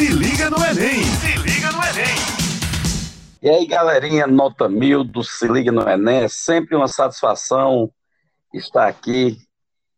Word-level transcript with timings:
Se 0.00 0.08
liga 0.08 0.48
no 0.48 0.56
Enem! 0.56 1.02
Se 1.04 1.38
liga 1.40 1.72
no 1.72 1.84
Enem! 1.84 2.16
E 3.42 3.50
aí, 3.50 3.66
galerinha, 3.66 4.26
nota 4.26 4.66
mil 4.66 5.04
do 5.04 5.22
Se 5.22 5.46
Liga 5.46 5.70
no 5.70 5.86
Enem. 5.86 6.24
É 6.24 6.28
sempre 6.28 6.74
uma 6.74 6.88
satisfação 6.88 7.92
estar 8.54 8.88
aqui 8.88 9.36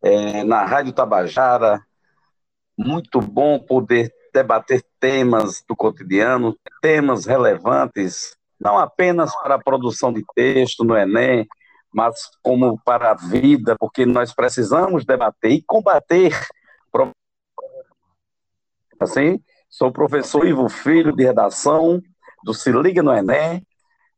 é, 0.01 0.43
na 0.43 0.65
Rádio 0.65 0.91
Tabajara. 0.91 1.81
Muito 2.77 3.21
bom 3.21 3.57
poder 3.57 4.13
debater 4.33 4.83
temas 4.99 5.63
do 5.65 5.73
cotidiano, 5.73 6.59
temas 6.81 7.25
relevantes, 7.25 8.35
não 8.59 8.77
apenas 8.77 9.33
para 9.41 9.55
a 9.55 9.63
produção 9.63 10.11
de 10.11 10.21
texto 10.35 10.83
no 10.83 10.97
Enem, 10.97 11.47
mas 11.93 12.29
como 12.41 12.77
para 12.83 13.11
a 13.11 13.15
vida, 13.15 13.77
porque 13.79 14.05
nós 14.05 14.33
precisamos 14.33 15.05
debater 15.05 15.51
e 15.51 15.61
combater. 15.61 16.37
Assim, 18.99 19.41
sou 19.73 19.87
o 19.87 19.91
professor 19.91 20.45
Ivo 20.45 20.69
Filho, 20.69 21.15
de 21.15 21.23
redação 21.23 21.99
do 22.43 22.53
Se 22.53 22.71
Liga 22.71 23.01
no 23.01 23.11
Enem. 23.11 23.65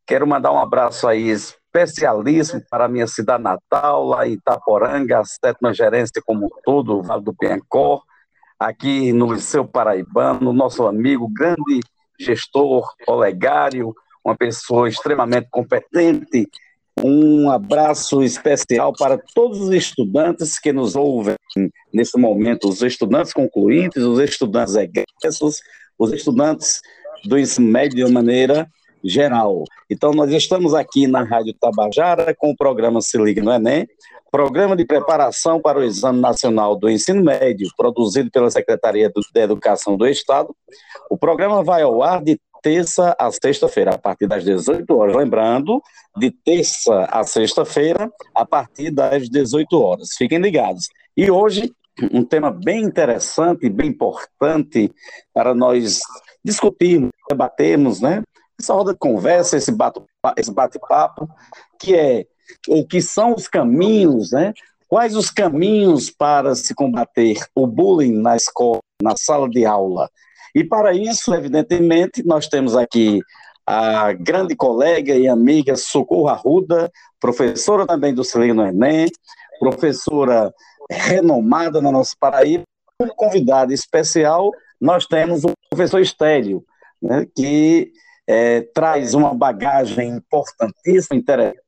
Quero 0.05 0.27
mandar 0.27 0.51
um 0.51 0.59
abraço 0.59 1.07
aí 1.07 1.29
especialíssimo 1.29 2.61
para 2.69 2.85
a 2.85 2.87
minha 2.89 3.07
cidade 3.07 3.41
natal, 3.41 4.05
lá 4.05 4.27
em 4.27 4.33
Itaporanga, 4.33 5.19
a 5.19 5.23
sétima 5.23 5.73
gerência 5.73 6.21
como 6.25 6.51
todo, 6.65 6.97
o 6.97 7.01
Vale 7.01 7.23
do 7.23 7.33
Piancó, 7.33 8.01
aqui 8.59 9.13
no 9.13 9.31
Liceu 9.31 9.65
Paraibano, 9.65 10.51
nosso 10.51 10.85
amigo, 10.85 11.25
grande 11.29 11.79
gestor, 12.19 12.93
Olegário, 13.07 13.95
uma 14.25 14.35
pessoa 14.35 14.89
extremamente 14.89 15.47
competente 15.49 16.49
um 17.03 17.49
abraço 17.49 18.23
especial 18.23 18.93
para 18.93 19.19
todos 19.33 19.59
os 19.59 19.69
estudantes 19.71 20.57
que 20.59 20.71
nos 20.71 20.95
ouvem 20.95 21.35
nesse 21.93 22.17
momento, 22.17 22.69
os 22.69 22.81
estudantes 22.81 23.33
concluintes, 23.33 24.03
os 24.03 24.19
estudantes 24.19 24.75
egressos, 24.75 25.61
os 25.99 26.11
estudantes 26.11 26.81
do 27.25 27.37
ensino 27.37 27.67
médio 27.67 28.05
de 28.05 28.11
maneira 28.11 28.67
geral. 29.03 29.63
Então, 29.89 30.11
nós 30.11 30.31
estamos 30.31 30.73
aqui 30.73 31.07
na 31.07 31.23
Rádio 31.23 31.53
Tabajara 31.53 32.33
com 32.35 32.51
o 32.51 32.55
programa 32.55 33.01
Se 33.01 33.17
Liga 33.17 33.41
no 33.43 33.51
Enem, 33.51 33.87
programa 34.31 34.75
de 34.75 34.83
preparação 34.83 35.61
para 35.61 35.79
o 35.79 35.83
Exame 35.83 36.19
Nacional 36.19 36.75
do 36.75 36.89
Ensino 36.89 37.23
Médio, 37.23 37.69
produzido 37.77 38.29
pela 38.31 38.49
Secretaria 38.49 39.09
de 39.09 39.39
Educação 39.39 39.95
do 39.95 40.07
Estado. 40.07 40.53
O 41.09 41.17
programa 41.17 41.63
vai 41.63 41.83
ao 41.83 42.01
ar 42.01 42.23
de 42.23 42.39
terça 42.65 43.15
a 43.19 43.31
sexta-feira, 43.31 43.93
a 43.93 43.97
partir 43.99 44.25
das 44.25 44.43
18 44.43 44.91
horas. 44.97 45.15
Lembrando, 45.15 45.79
de 46.17 46.31
terça 46.31 47.03
a 47.11 47.23
sexta-feira, 47.23 48.11
a 48.33 48.43
partir 48.43 48.89
das 48.89 49.29
18 49.29 49.79
horas. 49.79 50.09
Fiquem 50.17 50.39
ligados. 50.39 50.89
E 51.15 51.29
hoje, 51.29 51.71
um 52.11 52.23
tema 52.23 52.49
bem 52.49 52.81
interessante, 52.81 53.69
bem 53.69 53.89
importante 53.89 54.91
para 55.31 55.53
nós 55.53 55.99
discutirmos, 56.43 57.11
debatermos, 57.29 58.01
né? 58.01 58.23
Essa 58.59 58.73
roda 58.73 58.93
de 58.93 58.97
conversa, 58.97 59.57
esse 59.57 59.71
bate-papo, 59.71 61.29
que 61.79 61.95
é 61.95 62.25
o 62.67 62.83
que 62.83 62.99
são 62.99 63.35
os 63.35 63.47
caminhos, 63.47 64.31
né? 64.31 64.53
Quais 64.87 65.15
os 65.15 65.29
caminhos 65.29 66.09
para 66.09 66.55
se 66.55 66.73
combater 66.73 67.37
o 67.53 67.67
bullying 67.67 68.19
na 68.19 68.35
escola, 68.35 68.79
na 68.99 69.13
sala 69.15 69.47
de 69.47 69.67
aula? 69.67 70.09
E 70.55 70.63
para 70.63 70.93
isso, 70.93 71.33
evidentemente, 71.33 72.25
nós 72.25 72.47
temos 72.47 72.77
aqui 72.77 73.19
a 73.67 74.13
grande 74.13 74.55
colega 74.55 75.13
e 75.13 75.27
amiga 75.27 75.75
Socorro 75.75 76.29
Arruda, 76.29 76.89
professora 77.19 77.85
também 77.85 78.13
do 78.13 78.23
Celino 78.23 78.65
Enem, 78.65 79.07
professora 79.59 80.53
renomada 80.89 81.81
na 81.81 81.91
nossa 81.91 82.15
Paraíba. 82.17 82.63
Como 82.97 83.13
convidado 83.13 83.73
especial, 83.73 84.49
nós 84.79 85.05
temos 85.05 85.43
o 85.43 85.51
professor 85.69 85.99
Estélio, 85.99 86.63
né, 87.01 87.27
que 87.35 87.91
é, 88.25 88.61
traz 88.73 89.13
uma 89.13 89.33
bagagem 89.33 90.09
importantíssima, 90.09 91.19
interessante 91.19 91.59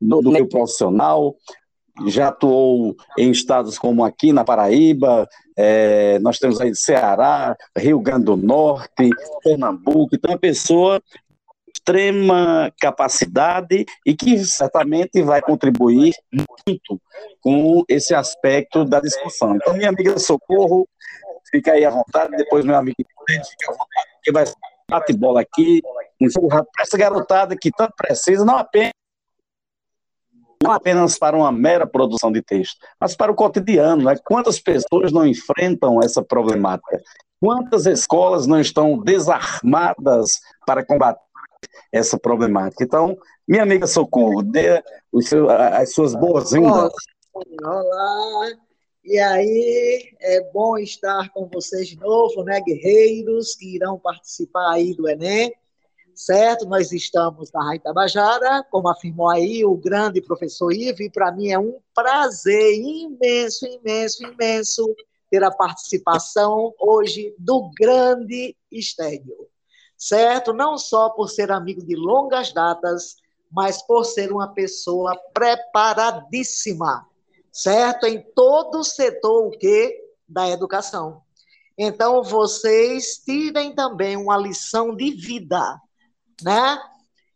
do, 0.00 0.20
do 0.20 0.30
meio 0.30 0.48
profissional, 0.48 1.34
já 2.06 2.28
atuou 2.28 2.94
em 3.18 3.30
estados 3.30 3.78
como 3.78 4.04
aqui 4.04 4.32
na 4.32 4.44
Paraíba, 4.44 5.28
é, 5.56 6.18
nós 6.18 6.38
temos 6.38 6.60
aí 6.60 6.74
Ceará, 6.74 7.56
Rio 7.76 8.00
Grande 8.00 8.24
do 8.24 8.36
Norte, 8.36 9.10
Pernambuco, 9.42 10.14
então 10.14 10.30
é 10.30 10.34
uma 10.34 10.40
pessoa 10.40 11.02
extrema 11.74 12.72
capacidade 12.80 13.84
e 14.06 14.16
que 14.16 14.38
certamente 14.44 15.22
vai 15.22 15.42
contribuir 15.42 16.14
muito 16.32 17.00
com 17.40 17.84
esse 17.88 18.14
aspecto 18.14 18.84
da 18.84 19.00
discussão. 19.00 19.56
Então, 19.56 19.74
minha 19.74 19.90
amiga 19.90 20.18
Socorro, 20.18 20.88
fica 21.50 21.72
aí 21.72 21.84
à 21.84 21.90
vontade, 21.90 22.36
depois 22.36 22.64
meu 22.64 22.76
amigo 22.76 22.96
fica 22.96 23.70
à 23.70 23.72
vontade, 23.72 24.08
que 24.22 24.32
vai 24.32 24.44
bate-bola 24.88 25.40
aqui, 25.40 25.82
essa 26.80 26.96
garotada 26.96 27.56
que 27.56 27.70
tanto 27.70 27.94
precisa, 27.96 28.44
não 28.44 28.56
apenas 28.56 28.92
não 30.62 30.72
apenas 30.72 31.18
para 31.18 31.36
uma 31.36 31.52
mera 31.52 31.86
produção 31.86 32.30
de 32.32 32.42
texto, 32.42 32.76
mas 33.00 33.16
para 33.16 33.30
o 33.32 33.34
cotidiano. 33.34 34.04
Né? 34.04 34.16
Quantas 34.24 34.58
pessoas 34.58 35.12
não 35.12 35.26
enfrentam 35.26 36.00
essa 36.02 36.22
problemática? 36.22 37.02
Quantas 37.40 37.86
escolas 37.86 38.46
não 38.46 38.60
estão 38.60 38.98
desarmadas 38.98 40.40
para 40.66 40.84
combater 40.84 41.20
essa 41.92 42.18
problemática? 42.18 42.82
Então, 42.82 43.16
minha 43.46 43.62
amiga 43.62 43.86
Socorro, 43.86 44.42
dê 44.42 44.82
as 45.72 45.92
suas 45.92 46.14
boas-vindas. 46.14 46.92
Olá, 47.62 48.52
e 49.04 49.18
aí, 49.18 50.14
é 50.20 50.50
bom 50.52 50.78
estar 50.78 51.28
com 51.30 51.46
vocês 51.52 51.88
de 51.88 51.98
novo, 51.98 52.42
né, 52.42 52.60
guerreiros 52.60 53.54
que 53.54 53.74
irão 53.74 53.98
participar 53.98 54.72
aí 54.72 54.94
do 54.94 55.06
Enem 55.06 55.52
certo? 56.14 56.66
Nós 56.66 56.92
estamos 56.92 57.50
na 57.52 57.64
Rádio 57.64 57.82
Tabajara, 57.82 58.64
como 58.70 58.88
afirmou 58.88 59.28
aí 59.28 59.64
o 59.64 59.76
grande 59.76 60.20
professor 60.20 60.72
Ivo, 60.72 61.02
e 61.02 61.10
para 61.10 61.32
mim 61.32 61.48
é 61.48 61.58
um 61.58 61.78
prazer 61.94 62.74
imenso, 62.74 63.66
imenso, 63.66 64.24
imenso 64.24 64.94
ter 65.30 65.42
a 65.42 65.50
participação 65.50 66.72
hoje 66.78 67.34
do 67.38 67.70
grande 67.78 68.56
Estélio, 68.70 69.48
certo? 69.96 70.52
Não 70.52 70.78
só 70.78 71.10
por 71.10 71.28
ser 71.28 71.50
amigo 71.50 71.84
de 71.84 71.96
longas 71.96 72.52
datas, 72.52 73.16
mas 73.50 73.82
por 73.82 74.04
ser 74.04 74.32
uma 74.32 74.48
pessoa 74.48 75.18
preparadíssima, 75.32 77.06
certo? 77.50 78.06
Em 78.06 78.20
todo 78.34 78.78
o 78.78 78.84
setor 78.84 79.46
o 79.46 79.50
quê? 79.50 80.00
da 80.28 80.48
educação. 80.48 81.22
Então, 81.76 82.22
vocês 82.22 83.18
tirem 83.24 83.74
também 83.74 84.16
uma 84.16 84.36
lição 84.36 84.94
de 84.94 85.10
vida, 85.10 85.80
né? 86.42 86.80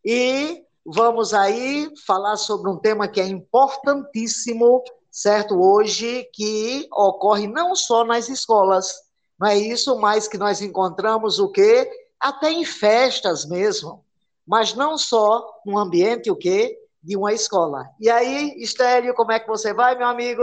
E 0.05 0.63
vamos 0.85 1.35
aí 1.35 1.91
falar 2.07 2.37
sobre 2.37 2.71
um 2.71 2.79
tema 2.79 3.09
que 3.09 3.21
é 3.21 3.27
importantíssimo, 3.27 4.83
certo? 5.11 5.61
Hoje, 5.61 6.29
que 6.33 6.89
ocorre 6.93 7.47
não 7.47 7.75
só 7.75 8.05
nas 8.05 8.29
escolas, 8.29 8.95
não 9.39 9.49
é 9.49 9.57
isso, 9.57 9.99
mas 9.99 10.27
que 10.27 10.39
nós 10.39 10.61
encontramos 10.63 11.39
o 11.39 11.51
quê? 11.51 11.91
Até 12.19 12.51
em 12.51 12.65
festas 12.65 13.47
mesmo, 13.47 14.05
mas 14.47 14.75
não 14.75 14.99
só 14.99 15.61
no 15.65 15.79
ambiente 15.79 16.31
o 16.31 16.37
quê? 16.37 16.77
De 17.03 17.17
uma 17.17 17.33
escola. 17.33 17.89
E 18.01 18.11
aí, 18.11 18.55
Estélio, 18.59 19.15
como 19.15 19.31
é 19.31 19.39
que 19.39 19.47
você 19.47 19.73
vai, 19.73 19.97
meu 19.97 20.07
amigo? 20.07 20.43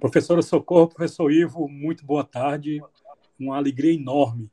Professora 0.00 0.42
Socorro, 0.42 0.88
professor 0.88 1.30
Ivo, 1.30 1.68
muito 1.68 2.04
boa 2.04 2.24
tarde. 2.24 2.80
Uma 3.38 3.56
alegria 3.56 3.94
enorme 3.94 4.50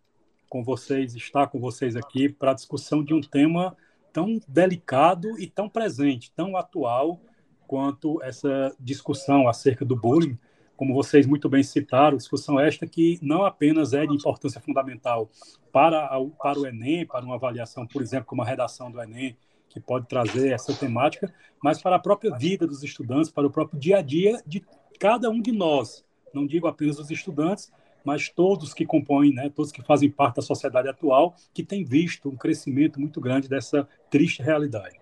com 0.49 0.63
vocês, 0.63 1.15
estar 1.15 1.47
com 1.47 1.59
vocês 1.59 1.95
aqui 1.95 2.29
para 2.29 2.51
a 2.51 2.55
discussão 2.55 3.03
de 3.03 3.13
um 3.13 3.21
tema 3.21 3.75
tão 4.13 4.39
delicado 4.47 5.39
e 5.39 5.47
tão 5.47 5.67
presente, 5.67 6.31
tão 6.35 6.55
atual 6.55 7.19
quanto 7.67 8.21
essa 8.23 8.75
discussão 8.79 9.47
acerca 9.47 9.83
do 9.83 9.95
bullying, 9.95 10.37
como 10.77 10.93
vocês 10.93 11.25
muito 11.25 11.49
bem 11.49 11.63
citaram, 11.63 12.17
discussão 12.17 12.59
esta 12.59 12.85
que 12.85 13.17
não 13.21 13.43
apenas 13.43 13.93
é 13.93 14.05
de 14.05 14.13
importância 14.13 14.61
fundamental 14.61 15.29
para, 15.71 16.09
para 16.41 16.59
o 16.59 16.67
Enem, 16.67 17.05
para 17.05 17.25
uma 17.25 17.35
avaliação, 17.35 17.87
por 17.87 18.01
exemplo, 18.01 18.25
como 18.25 18.41
a 18.41 18.45
redação 18.45 18.91
do 18.91 19.01
Enem, 19.01 19.37
que 19.69 19.79
pode 19.79 20.07
trazer 20.07 20.51
essa 20.51 20.73
temática, 20.73 21.33
mas 21.61 21.81
para 21.81 21.95
a 21.95 21.99
própria 21.99 22.35
vida 22.37 22.65
dos 22.65 22.83
estudantes, 22.83 23.31
para 23.31 23.47
o 23.47 23.51
próprio 23.51 23.79
dia 23.79 23.97
a 23.97 24.01
dia 24.01 24.41
de 24.45 24.63
cada 24.99 25.29
um 25.29 25.41
de 25.41 25.51
nós. 25.51 26.05
Não 26.33 26.45
digo 26.45 26.67
apenas 26.67 26.97
dos 26.97 27.11
estudantes, 27.11 27.71
mas 28.05 28.29
todos 28.29 28.73
que 28.73 28.85
compõem, 28.85 29.33
né, 29.33 29.51
todos 29.53 29.71
que 29.71 29.81
fazem 29.81 30.09
parte 30.09 30.37
da 30.37 30.41
sociedade 30.41 30.87
atual, 30.87 31.35
que 31.53 31.63
têm 31.63 31.83
visto 31.83 32.29
um 32.29 32.35
crescimento 32.35 32.99
muito 32.99 33.19
grande 33.19 33.49
dessa 33.49 33.87
triste 34.09 34.41
realidade. 34.41 34.95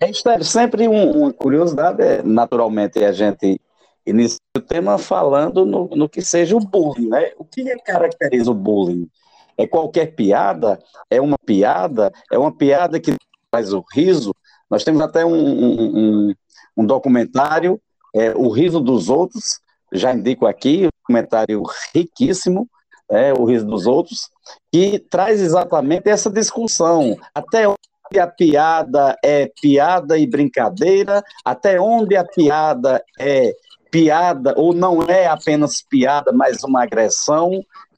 É, 0.00 0.10
é 0.10 0.42
sempre 0.42 0.88
um, 0.88 1.22
uma 1.22 1.32
curiosidade, 1.32 2.02
é, 2.02 2.22
naturalmente, 2.22 3.02
a 3.04 3.12
gente 3.12 3.60
inicia 4.04 4.38
o 4.56 4.60
tema 4.60 4.98
falando 4.98 5.64
no, 5.64 5.88
no 5.88 6.08
que 6.08 6.22
seja 6.22 6.56
o 6.56 6.60
bullying, 6.60 7.08
né? 7.08 7.32
O 7.38 7.44
que 7.44 7.64
caracteriza 7.78 8.50
o 8.50 8.54
bullying? 8.54 9.08
É 9.56 9.66
qualquer 9.66 10.14
piada? 10.14 10.78
É 11.10 11.20
uma 11.20 11.38
piada? 11.38 12.12
É 12.30 12.38
uma 12.38 12.54
piada 12.54 13.00
que 13.00 13.14
faz 13.50 13.72
o 13.72 13.82
riso? 13.92 14.34
Nós 14.70 14.84
temos 14.84 15.00
até 15.00 15.24
um, 15.24 16.28
um, 16.28 16.34
um 16.76 16.84
documentário, 16.86 17.80
é, 18.14 18.34
O 18.34 18.48
Riso 18.48 18.80
dos 18.80 19.08
Outros, 19.08 19.60
já 19.92 20.12
indico 20.12 20.46
aqui, 20.46 20.86
um 20.86 21.06
comentário 21.06 21.62
riquíssimo, 21.94 22.68
né, 23.10 23.32
o 23.32 23.44
riso 23.44 23.66
dos 23.66 23.86
outros, 23.86 24.30
que 24.72 24.98
traz 24.98 25.40
exatamente 25.40 26.08
essa 26.08 26.30
discussão. 26.30 27.16
Até 27.34 27.68
onde 27.68 28.20
a 28.20 28.26
piada 28.26 29.16
é 29.24 29.50
piada 29.60 30.18
e 30.18 30.26
brincadeira, 30.26 31.22
até 31.44 31.80
onde 31.80 32.16
a 32.16 32.24
piada 32.24 33.02
é 33.18 33.52
piada 33.90 34.54
ou 34.56 34.72
não 34.74 35.02
é 35.02 35.26
apenas 35.26 35.82
piada, 35.82 36.32
mas 36.32 36.62
uma 36.64 36.82
agressão. 36.82 37.50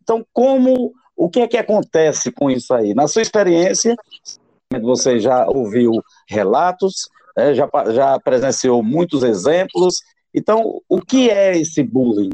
Então, 0.03 0.25
como 0.33 0.93
o 1.17 1.29
que 1.29 1.41
é 1.41 1.49
que 1.49 1.57
acontece 1.57 2.31
com 2.31 2.51
isso 2.51 2.73
aí? 2.73 2.95
Na 2.95 3.09
sua 3.09 3.23
experiência, 3.23 3.97
você 4.81 5.19
já 5.19 5.47
ouviu 5.47 5.93
relatos, 6.29 7.09
né, 7.37 7.55
já, 7.55 7.69
já 7.93 8.21
presenciou 8.21 8.83
muitos 8.83 9.23
exemplos. 9.23 10.03
Então, 10.39 10.81
o 10.89 11.01
que 11.01 11.31
é 11.31 11.59
esse 11.59 11.83
bullying? 11.83 12.31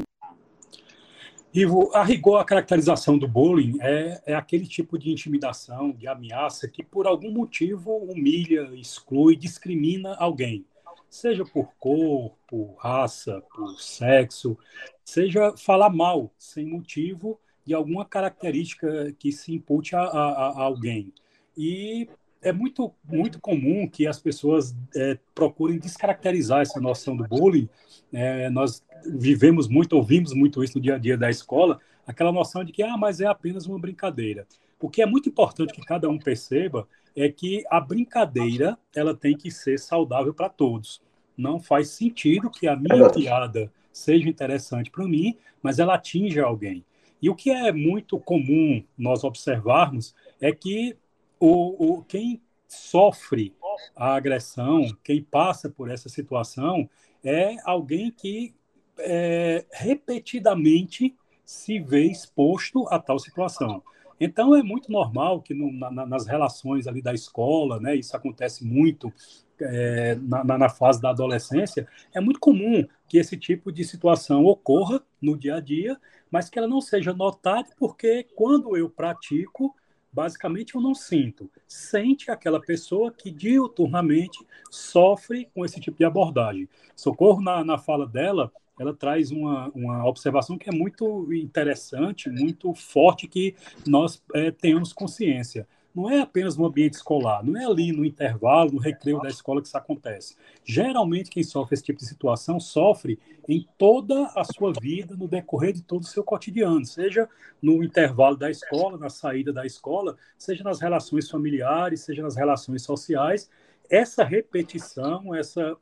Ivo, 1.51 1.89
a 1.93 2.03
rigor, 2.03 2.37
a 2.37 2.45
caracterização 2.45 3.17
do 3.17 3.27
bullying 3.27 3.77
é, 3.81 4.21
é 4.27 4.35
aquele 4.35 4.67
tipo 4.67 4.99
de 4.99 5.09
intimidação, 5.09 5.91
de 5.91 6.07
ameaça 6.07 6.67
que, 6.67 6.83
por 6.83 7.07
algum 7.07 7.31
motivo, 7.31 7.95
humilha, 7.95 8.69
exclui, 8.75 9.35
discrimina 9.35 10.13
alguém. 10.15 10.65
Seja 11.09 11.43
por 11.45 11.73
cor, 11.79 12.33
por 12.47 12.75
raça, 12.77 13.41
por 13.55 13.79
sexo, 13.81 14.55
seja 15.03 15.55
falar 15.57 15.89
mal, 15.89 16.31
sem 16.37 16.67
motivo, 16.67 17.39
de 17.65 17.73
alguma 17.73 18.05
característica 18.05 19.15
que 19.17 19.31
se 19.31 19.51
impute 19.51 19.95
a, 19.95 20.01
a, 20.01 20.49
a 20.49 20.61
alguém. 20.61 21.11
E 21.57 22.07
é 22.45 22.53
muito, 22.53 22.93
muito 23.03 23.39
comum 23.39 23.89
que 23.89 24.05
as 24.05 24.19
pessoas 24.19 24.75
é, 24.95 25.17
procurem 25.33 25.79
descaracterizar 25.79 26.61
essa 26.61 26.79
noção 26.79 27.17
do 27.17 27.27
bullying. 27.27 27.67
É, 28.13 28.51
nós 28.51 28.83
vivemos 29.03 29.67
muito, 29.67 29.93
ouvimos 29.93 30.31
muito 30.31 30.63
isso 30.63 30.77
no 30.77 30.81
dia 30.83 30.93
a 30.93 30.99
dia 30.99 31.17
da 31.17 31.27
escola, 31.27 31.79
aquela 32.05 32.31
noção 32.31 32.63
de 32.63 32.71
que, 32.71 32.83
ah, 32.83 32.95
mas 32.97 33.19
é 33.19 33.25
apenas 33.25 33.65
uma 33.65 33.79
brincadeira. 33.79 34.45
O 34.79 34.87
que 34.87 35.01
é 35.01 35.07
muito 35.07 35.27
importante 35.27 35.73
que 35.73 35.81
cada 35.81 36.07
um 36.07 36.19
perceba 36.19 36.87
é 37.15 37.29
que 37.29 37.63
a 37.67 37.81
brincadeira 37.81 38.77
ela 38.95 39.15
tem 39.15 39.35
que 39.35 39.49
ser 39.49 39.79
saudável 39.79 40.31
para 40.31 40.47
todos. 40.47 41.01
Não 41.35 41.59
faz 41.59 41.89
sentido 41.89 42.51
que 42.51 42.67
a 42.67 42.75
minha 42.75 43.09
piada 43.09 43.71
seja 43.91 44.29
interessante 44.29 44.91
para 44.91 45.07
mim, 45.07 45.35
mas 45.63 45.79
ela 45.79 45.95
atinja 45.95 46.43
alguém. 46.43 46.85
E 47.19 47.27
o 47.27 47.33
que 47.33 47.49
é 47.49 47.71
muito 47.71 48.19
comum 48.19 48.83
nós 48.95 49.23
observarmos 49.23 50.13
é 50.39 50.51
que 50.51 50.95
o, 51.39 51.97
o, 51.97 52.03
quem 52.03 52.41
sofre 52.67 53.55
a 53.95 54.15
agressão, 54.15 54.85
quem 55.03 55.23
passa 55.23 55.69
por 55.69 55.89
essa 55.89 56.09
situação, 56.09 56.89
é 57.23 57.55
alguém 57.63 58.11
que 58.11 58.53
é, 58.99 59.65
repetidamente 59.71 61.15
se 61.43 61.79
vê 61.79 62.05
exposto 62.05 62.87
a 62.89 62.99
tal 62.99 63.19
situação. 63.19 63.83
Então 64.19 64.55
é 64.55 64.63
muito 64.63 64.91
normal 64.91 65.41
que 65.41 65.53
no, 65.53 65.71
na, 65.71 66.05
nas 66.05 66.25
relações 66.25 66.87
ali 66.87 67.01
da 67.01 67.13
escola, 67.13 67.79
né, 67.79 67.95
isso 67.95 68.15
acontece 68.15 68.65
muito 68.65 69.11
é, 69.59 70.15
na, 70.15 70.43
na, 70.43 70.69
fase 70.69 71.01
da 71.01 71.09
adolescência, 71.09 71.87
é 72.13 72.19
muito 72.19 72.39
comum 72.39 72.85
que 73.07 73.17
esse 73.17 73.37
tipo 73.37 73.71
de 73.71 73.83
situação 73.83 74.45
ocorra 74.45 75.01
no 75.21 75.37
dia 75.37 75.55
a 75.55 75.59
dia, 75.59 75.97
mas 76.29 76.49
que 76.49 76.57
ela 76.57 76.67
não 76.67 76.81
seja 76.81 77.13
notada, 77.13 77.67
porque 77.77 78.25
quando 78.35 78.75
eu 78.75 78.89
pratico, 78.89 79.75
basicamente 80.15 80.75
eu 80.75 80.81
não 80.81 80.95
sinto. 80.95 81.51
Sente 81.67 82.31
aquela 82.31 82.61
pessoa 82.61 83.11
que 83.11 83.29
diuturnamente 83.29 84.39
sofre 84.71 85.49
com 85.53 85.65
esse 85.65 85.79
tipo 85.81 85.97
de 85.97 86.05
abordagem. 86.05 86.69
Socorro, 86.95 87.41
na, 87.41 87.65
na 87.65 87.77
fala 87.77 88.07
dela, 88.07 88.49
ela 88.79 88.93
traz 88.93 89.29
uma, 89.29 89.69
uma 89.75 90.05
observação 90.07 90.57
que 90.57 90.69
é 90.69 90.71
muito 90.71 91.27
interessante, 91.33 92.29
muito 92.29 92.73
forte, 92.73 93.27
que 93.27 93.55
nós 93.85 94.23
é, 94.33 94.51
tenhamos 94.51 94.93
consciência 94.93 95.67
não 95.95 96.09
é 96.09 96.19
apenas 96.19 96.57
no 96.57 96.65
ambiente 96.65 96.95
escolar, 96.95 97.43
não 97.43 97.59
é 97.59 97.65
ali 97.65 97.91
no 97.91 98.03
intervalo, 98.03 98.71
no 98.71 98.79
recreio 98.79 99.21
da 99.21 99.29
escola 99.29 99.61
que 99.61 99.67
isso 99.67 99.77
acontece. 99.77 100.35
Geralmente, 100.63 101.29
quem 101.29 101.43
sofre 101.43 101.75
esse 101.75 101.83
tipo 101.83 101.99
de 101.99 102.05
situação 102.05 102.59
sofre 102.59 103.17
em 103.47 103.65
toda 103.77 104.25
a 104.35 104.43
sua 104.43 104.73
vida, 104.73 105.15
no 105.15 105.27
decorrer 105.27 105.71
de 105.71 105.81
todo 105.81 106.01
o 106.01 106.07
seu 106.07 106.23
cotidiano, 106.23 106.85
seja 106.85 107.29
no 107.61 107.83
intervalo 107.83 108.35
da 108.35 108.51
escola, 108.51 108.97
na 108.97 109.09
saída 109.09 109.53
da 109.53 109.65
escola, 109.65 110.17
seja 110.37 110.63
nas 110.63 110.81
relações 110.81 111.29
familiares, 111.29 112.01
seja 112.01 112.21
nas 112.21 112.35
relações 112.35 112.81
sociais. 112.81 113.49
Essa 113.89 114.23
repetição, 114.23 115.33
essa 115.33 115.77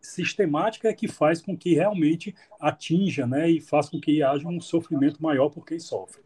sistemática 0.00 0.88
é 0.88 0.94
que 0.94 1.08
faz 1.08 1.42
com 1.42 1.56
que 1.56 1.74
realmente 1.74 2.34
atinja 2.60 3.26
né, 3.26 3.50
e 3.50 3.60
faz 3.60 3.88
com 3.88 4.00
que 4.00 4.22
haja 4.22 4.46
um 4.48 4.60
sofrimento 4.60 5.22
maior 5.22 5.50
por 5.50 5.66
quem 5.66 5.78
sofre. 5.78 6.22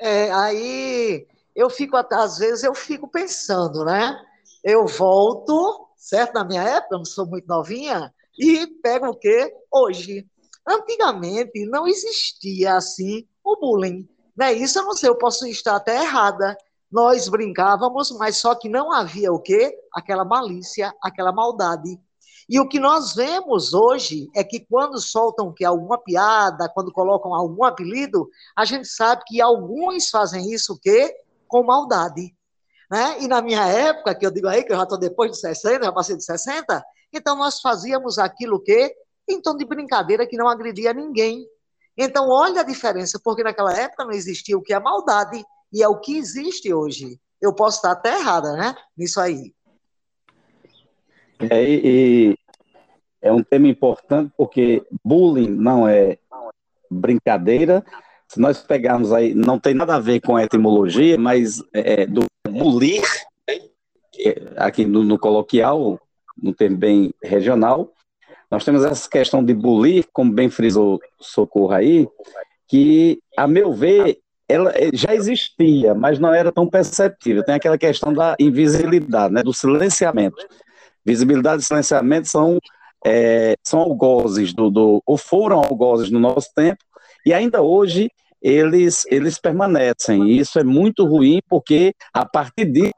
É, 0.00 0.30
aí 0.32 1.26
eu 1.54 1.68
fico, 1.68 1.96
às 1.96 2.38
vezes, 2.38 2.64
eu 2.64 2.74
fico 2.74 3.08
pensando, 3.08 3.84
né? 3.84 4.20
Eu 4.62 4.86
volto, 4.86 5.88
certo? 5.96 6.34
Na 6.34 6.44
minha 6.44 6.62
época, 6.62 6.94
eu 6.94 6.98
não 6.98 7.04
sou 7.04 7.26
muito 7.26 7.46
novinha, 7.46 8.12
e 8.38 8.66
pego 8.82 9.08
o 9.08 9.18
quê? 9.18 9.52
Hoje. 9.72 10.26
Antigamente 10.66 11.64
não 11.66 11.86
existia 11.86 12.76
assim 12.76 13.26
o 13.42 13.56
bullying. 13.56 14.06
Né? 14.36 14.52
Isso 14.52 14.78
eu 14.78 14.84
não 14.84 14.92
sei, 14.92 15.08
eu 15.08 15.16
posso 15.16 15.46
estar 15.46 15.76
até 15.76 16.02
errada. 16.02 16.56
Nós 16.90 17.28
brincávamos, 17.28 18.10
mas 18.12 18.36
só 18.36 18.54
que 18.54 18.68
não 18.68 18.92
havia 18.92 19.32
o 19.32 19.40
quê? 19.40 19.76
Aquela 19.92 20.24
malícia, 20.24 20.94
aquela 21.02 21.32
maldade. 21.32 21.98
E 22.48 22.58
o 22.58 22.66
que 22.66 22.80
nós 22.80 23.14
vemos 23.14 23.74
hoje 23.74 24.30
é 24.34 24.42
que 24.42 24.60
quando 24.60 24.98
soltam 24.98 25.52
que 25.52 25.64
alguma 25.64 25.98
piada, 25.98 26.70
quando 26.72 26.90
colocam 26.90 27.34
algum 27.34 27.62
apelido, 27.64 28.28
a 28.56 28.64
gente 28.64 28.88
sabe 28.88 29.22
que 29.26 29.40
alguns 29.40 30.08
fazem 30.08 30.50
isso 30.50 30.72
o 30.72 30.78
quê? 30.78 31.14
Com 31.46 31.62
maldade. 31.62 32.34
Né? 32.90 33.20
E 33.20 33.28
na 33.28 33.42
minha 33.42 33.66
época, 33.66 34.14
que 34.14 34.24
eu 34.24 34.30
digo 34.30 34.48
aí 34.48 34.64
que 34.64 34.72
eu 34.72 34.76
já 34.76 34.84
estou 34.84 34.98
depois 34.98 35.30
de 35.30 35.38
60, 35.38 35.84
já 35.84 35.92
passei 35.92 36.16
de 36.16 36.24
60, 36.24 36.82
então 37.12 37.36
nós 37.36 37.60
fazíamos 37.60 38.18
aquilo 38.18 38.56
o 38.56 38.60
quê? 38.60 38.94
Em 39.28 39.42
tom 39.42 39.54
de 39.54 39.66
brincadeira 39.66 40.26
que 40.26 40.38
não 40.38 40.48
agredia 40.48 40.94
ninguém. 40.94 41.46
Então, 41.98 42.30
olha 42.30 42.62
a 42.62 42.64
diferença, 42.64 43.20
porque 43.22 43.42
naquela 43.42 43.74
época 43.74 44.04
não 44.04 44.12
existia 44.12 44.56
o 44.56 44.62
que 44.62 44.72
é 44.72 44.80
maldade, 44.80 45.44
e 45.72 45.82
é 45.82 45.88
o 45.88 46.00
que 46.00 46.16
existe 46.16 46.72
hoje. 46.72 47.20
Eu 47.40 47.54
posso 47.54 47.76
estar 47.78 47.92
até 47.92 48.18
errada, 48.18 48.52
né? 48.52 48.74
Nisso 48.96 49.20
aí. 49.20 49.54
É, 51.50 51.62
e 51.62 52.38
é 53.22 53.32
um 53.32 53.42
tema 53.42 53.68
importante 53.68 54.32
porque 54.36 54.82
bullying 55.04 55.50
não 55.50 55.88
é 55.88 56.18
brincadeira. 56.90 57.84
Se 58.26 58.40
nós 58.40 58.62
pegarmos 58.62 59.12
aí, 59.12 59.34
não 59.34 59.58
tem 59.58 59.74
nada 59.74 59.94
a 59.94 60.00
ver 60.00 60.20
com 60.20 60.36
a 60.36 60.44
etimologia, 60.44 61.16
mas 61.18 61.62
é, 61.72 62.06
do 62.06 62.24
bulir, 62.48 63.02
aqui 64.56 64.84
no, 64.84 65.02
no 65.04 65.18
coloquial, 65.18 65.98
no 66.40 66.52
termo 66.52 66.76
bem 66.76 67.12
regional, 67.22 67.92
nós 68.50 68.64
temos 68.64 68.84
essa 68.84 69.08
questão 69.08 69.44
de 69.44 69.54
bulir, 69.54 70.06
como 70.12 70.32
bem 70.32 70.48
frisou 70.48 71.00
Socorro 71.20 71.72
aí, 71.72 72.08
que, 72.66 73.20
a 73.36 73.46
meu 73.46 73.72
ver, 73.72 74.18
ela 74.48 74.72
já 74.92 75.14
existia, 75.14 75.94
mas 75.94 76.18
não 76.18 76.32
era 76.32 76.50
tão 76.50 76.66
perceptível. 76.66 77.44
Tem 77.44 77.54
aquela 77.54 77.76
questão 77.76 78.12
da 78.12 78.34
invisibilidade, 78.38 79.34
né, 79.34 79.42
do 79.42 79.52
silenciamento. 79.52 80.36
Visibilidade 81.08 81.62
e 81.62 81.64
silenciamento 81.64 82.28
são, 82.28 82.58
é, 83.06 83.56
são 83.64 83.80
algozes, 83.80 84.52
do, 84.52 84.68
do, 84.68 85.02
ou 85.06 85.16
foram 85.16 85.58
algozes 85.58 86.10
no 86.10 86.20
nosso 86.20 86.50
tempo, 86.54 86.84
e 87.24 87.32
ainda 87.32 87.62
hoje 87.62 88.10
eles, 88.42 89.04
eles 89.06 89.38
permanecem. 89.38 90.28
E 90.28 90.38
isso 90.38 90.58
é 90.58 90.64
muito 90.64 91.06
ruim, 91.06 91.40
porque 91.48 91.94
a 92.12 92.26
partir 92.26 92.66
disso 92.66 92.92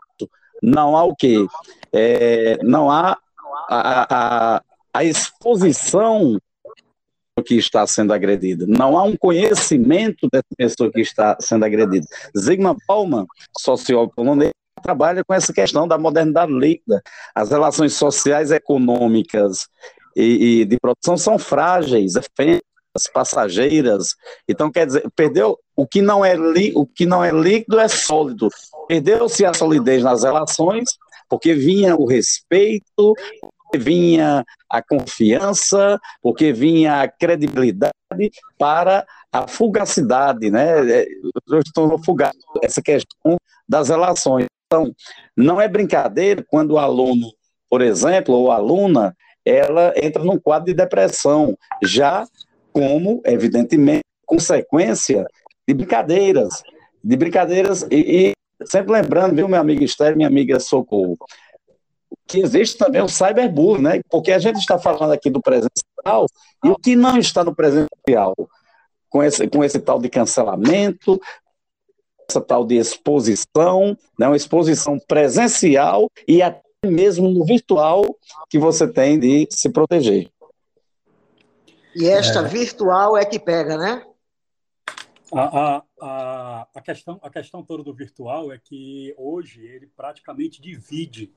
não 0.60 0.96
há 0.96 1.04
o 1.04 1.14
quê? 1.14 1.46
É, 1.92 2.58
não 2.64 2.90
há 2.90 3.16
a, 3.68 4.56
a, 4.56 4.62
a 4.92 5.04
exposição 5.04 6.36
que 7.46 7.54
está 7.54 7.86
sendo 7.86 8.12
agredida. 8.12 8.66
Não 8.68 8.98
há 8.98 9.04
um 9.04 9.16
conhecimento 9.16 10.28
dessa 10.30 10.44
pessoa 10.56 10.90
que 10.90 11.00
está 11.00 11.36
sendo 11.40 11.64
agredida. 11.64 12.06
Zygmunt 12.36 12.78
Bauman, 12.86 13.24
sociólogo 13.56 14.12
polonês, 14.14 14.52
trabalha 14.80 15.22
com 15.24 15.34
essa 15.34 15.52
questão 15.52 15.86
da 15.86 15.98
modernidade 15.98 16.52
líquida. 16.52 17.02
As 17.34 17.50
relações 17.50 17.94
sociais, 17.94 18.50
econômicas 18.50 19.68
e, 20.16 20.60
e 20.60 20.64
de 20.64 20.78
produção 20.78 21.16
são 21.16 21.38
frágeis, 21.38 22.14
efêmeras, 22.16 22.62
passageiras. 23.12 24.14
Então, 24.48 24.70
quer 24.70 24.86
dizer, 24.86 25.04
perdeu 25.14 25.58
o 25.76 25.86
que 25.86 26.02
não 26.02 26.24
é, 26.24 26.34
li, 26.34 26.72
o 26.74 26.86
que 26.86 27.06
não 27.06 27.24
é 27.24 27.30
líquido 27.30 27.78
é 27.78 27.88
sólido. 27.88 28.48
Perdeu-se 28.88 29.44
a 29.44 29.54
solidez 29.54 30.02
nas 30.02 30.24
relações, 30.24 30.90
porque 31.28 31.54
vinha 31.54 31.96
o 31.96 32.06
respeito, 32.06 33.14
vinha 33.74 34.44
a 34.68 34.82
confiança, 34.82 35.98
porque 36.20 36.52
vinha 36.52 37.02
a 37.02 37.08
credibilidade 37.08 37.92
para 38.58 39.06
a 39.32 39.46
fugacidade, 39.46 40.50
né? 40.50 40.80
Eu 41.48 41.60
estou 41.60 42.02
fugado 42.04 42.36
essa 42.62 42.82
questão 42.82 43.36
das 43.68 43.88
relações. 43.88 44.46
Então, 44.72 44.94
não 45.36 45.60
é 45.60 45.66
brincadeira 45.66 46.46
quando 46.48 46.72
o 46.72 46.78
aluno, 46.78 47.32
por 47.68 47.82
exemplo, 47.82 48.36
ou 48.36 48.52
aluna, 48.52 49.16
ela 49.44 49.92
entra 50.00 50.22
num 50.22 50.38
quadro 50.38 50.66
de 50.66 50.74
depressão, 50.74 51.58
já 51.82 52.24
como, 52.72 53.20
evidentemente, 53.26 54.04
consequência 54.24 55.26
de 55.66 55.74
brincadeiras, 55.74 56.62
de 57.02 57.16
brincadeiras, 57.16 57.82
e, 57.90 58.28
e 58.28 58.64
sempre 58.64 58.92
lembrando, 58.92 59.34
viu, 59.34 59.48
meu 59.48 59.58
amigo 59.58 59.82
Esther, 59.82 60.14
minha 60.14 60.28
amiga 60.28 60.60
Socorro, 60.60 61.18
que 62.28 62.38
existe 62.38 62.78
também 62.78 63.02
o 63.02 63.08
cyberbullying, 63.08 63.82
né? 63.82 64.00
Porque 64.08 64.30
a 64.30 64.38
gente 64.38 64.58
está 64.58 64.78
falando 64.78 65.10
aqui 65.10 65.28
do 65.28 65.42
presencial 65.42 66.26
e 66.64 66.68
o 66.68 66.76
que 66.76 66.94
não 66.94 67.18
está 67.18 67.42
no 67.42 67.52
presencial, 67.52 68.36
com 69.08 69.20
esse, 69.20 69.48
com 69.48 69.64
esse 69.64 69.80
tal 69.80 69.98
de 69.98 70.08
cancelamento, 70.08 71.20
essa 72.30 72.40
tal 72.40 72.64
de 72.64 72.76
exposição, 72.76 73.96
né? 74.18 74.26
uma 74.26 74.36
exposição 74.36 74.98
presencial 74.98 76.08
e 76.26 76.40
até 76.40 76.62
mesmo 76.86 77.28
no 77.28 77.44
virtual 77.44 78.04
que 78.48 78.58
você 78.58 78.90
tem 78.90 79.18
de 79.18 79.46
se 79.50 79.68
proteger. 79.68 80.30
E 81.94 82.08
esta 82.08 82.40
é. 82.40 82.44
virtual 82.44 83.16
é 83.16 83.24
que 83.24 83.38
pega, 83.38 83.76
né? 83.76 84.04
A, 85.32 85.42
a, 85.42 85.82
a, 86.00 86.68
a, 86.74 86.80
questão, 86.80 87.18
a 87.22 87.30
questão 87.30 87.62
toda 87.62 87.82
do 87.82 87.94
virtual 87.94 88.52
é 88.52 88.58
que 88.58 89.14
hoje 89.16 89.64
ele 89.64 89.86
praticamente 89.96 90.60
divide 90.60 91.32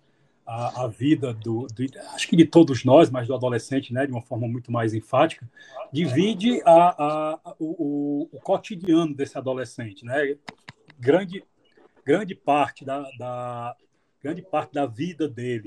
a, 0.46 0.84
a 0.84 0.88
vida 0.88 1.34
do, 1.34 1.68
do, 1.68 1.86
acho 2.14 2.28
que 2.28 2.36
de 2.36 2.46
todos 2.46 2.84
nós, 2.84 3.10
mas 3.10 3.28
do 3.28 3.36
adolescente, 3.36 3.94
né, 3.94 4.06
de 4.06 4.12
uma 4.12 4.22
forma 4.22 4.48
muito 4.48 4.72
mais 4.72 4.94
enfática, 4.94 5.48
divide 5.92 6.62
a, 6.66 7.04
a, 7.04 7.56
o, 7.60 8.28
o, 8.32 8.40
cotidiano 8.42 9.14
desse 9.16 9.38
adolescente, 9.38 10.06
né? 10.06 10.36
Grande, 11.00 11.44
grande 12.06 12.36
parte 12.36 12.86
da, 12.86 13.02
da 13.18 13.76
grande 14.22 14.42
parte 14.42 14.74
da 14.74 14.86
vida 14.86 15.28
dele 15.28 15.66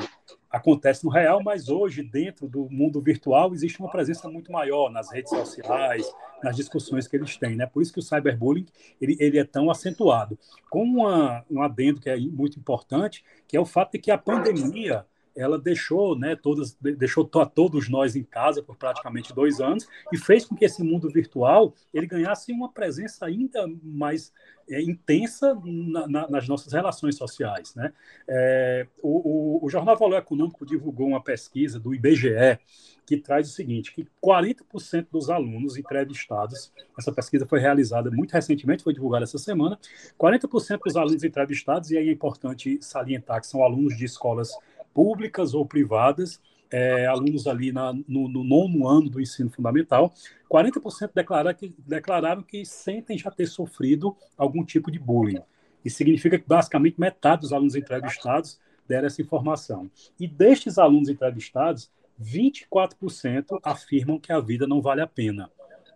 acontece 0.50 1.04
no 1.04 1.11
real, 1.11 1.42
mas 1.42 1.68
hoje, 1.68 2.02
dentro 2.02 2.49
do 2.49 2.68
mundo 2.71 3.00
virtual, 3.00 3.52
existe 3.52 3.78
uma 3.78 3.90
presença 3.90 4.28
muito 4.28 4.50
maior 4.50 4.90
nas 4.90 5.12
redes 5.12 5.30
sociais, 5.30 6.11
nas 6.42 6.56
discussões 6.56 7.06
que 7.06 7.16
eles 7.16 7.37
têm. 7.37 7.56
Né? 7.56 7.66
Por 7.66 7.83
isso 7.83 7.92
que 7.92 7.99
o 7.99 8.02
cyberbullying 8.02 8.66
ele, 9.00 9.16
ele 9.21 9.38
é 9.38 9.45
tão 9.45 9.71
acentuado. 9.71 10.38
Com 10.71 10.83
uma, 10.83 11.45
um 11.50 11.62
adendo 11.62 12.00
que 12.00 12.09
é 12.09 12.16
muito 12.16 12.59
importante, 12.59 13.23
que 13.47 13.56
é 13.56 13.61
o 13.61 13.66
fato 13.66 13.92
de 13.92 13.99
que 13.99 14.11
a 14.11 14.16
pandemia 14.16 15.04
ela 15.37 15.59
deixou, 15.59 16.19
né, 16.19 16.35
todas, 16.35 16.76
deixou 16.81 17.28
a 17.35 17.47
todos 17.47 17.88
nós 17.88 18.16
em 18.16 18.25
casa 18.25 18.62
por 18.62 18.76
praticamente 18.76 19.35
dois 19.35 19.61
anos 19.61 19.87
e 20.12 20.16
fez 20.16 20.45
com 20.45 20.57
que 20.57 20.64
esse 20.64 20.83
mundo 20.83 21.09
virtual 21.11 21.75
ele 21.93 22.07
ganhasse 22.07 22.50
uma 22.52 22.73
presença 22.73 23.26
ainda 23.26 23.66
mais 23.83 24.33
é, 24.69 24.81
intensa 24.83 25.57
na, 25.64 26.09
na, 26.09 26.28
nas 26.28 26.49
nossas 26.49 26.73
relações 26.73 27.16
sociais, 27.16 27.75
né? 27.75 27.93
É, 28.26 28.87
o, 29.00 29.61
o, 29.61 29.64
o, 29.64 29.71
Jornal 29.71 29.97
Valor 29.97 30.16
Econômico 30.16 30.66
divulgou 30.66 31.07
uma 31.07 31.23
pesquisa 31.23 31.78
do 31.78 31.95
IBGE 31.95 32.59
que 33.07 33.16
traz 33.16 33.49
o 33.49 33.52
seguinte, 33.52 33.95
que 33.95 34.05
40% 34.21 35.07
dos 35.12 35.31
alunos 35.31 35.76
entrevistados, 35.76 36.73
essa 36.99 37.12
pesquisa 37.12 37.47
foi 37.47 37.61
realizada 37.61 38.11
muito 38.11 38.33
recentemente, 38.33 38.83
foi 38.83 38.93
divulgada 38.93 39.23
essa 39.23 39.38
semana, 39.38 39.78
40% 40.19 40.81
dos 40.85 40.97
alunos 40.97 41.23
entrevistados, 41.23 41.93
e 41.93 41.99
aí 41.99 42.09
é 42.09 42.12
importante 42.12 42.78
salientar 42.83 43.40
que 43.40 43.47
são 43.47 43.62
alunos 43.62 43.97
de 43.97 44.05
escolas 44.05 44.50
públicas 44.97 45.53
ou 45.53 45.67
privadas, 45.67 46.41
é, 46.71 47.05
alunos 47.05 47.47
ali 47.47 47.71
na, 47.71 47.93
no, 47.93 48.29
no, 48.29 48.43
nono 48.43 48.88
ano 48.88 49.11
do 49.11 49.21
ensino 49.21 49.50
fundamental, 49.50 50.11
40% 50.50 51.11
declararam 51.15 51.55
que, 51.55 51.75
declararam 51.87 52.43
que 52.43 52.65
sentem 52.65 53.19
já 53.19 53.31
ter 53.31 53.47
sofrido 53.47 54.17
algum 54.38 54.65
tipo 54.65 54.91
de 54.91 54.99
bullying. 54.99 55.43
Isso 55.85 55.99
significa 55.99 56.38
que 56.38 56.49
basicamente 56.49 56.99
metade 56.99 57.43
dos 57.43 57.53
alunos 57.53 57.76
entrevistados 57.76 58.59
deram 58.88 59.07
essa 59.07 59.21
informação. 59.21 59.91
E 60.19 60.26
destes 60.26 60.79
alunos 60.79 61.11
entrevistados, 61.11 61.91
24% 62.19 63.61
afirmam 63.62 64.19
que 64.19 64.33
a 64.33 64.41
vida 64.41 64.67
não 64.67 64.81
vale 64.81 65.03
a 65.03 65.07
pena 65.07 65.50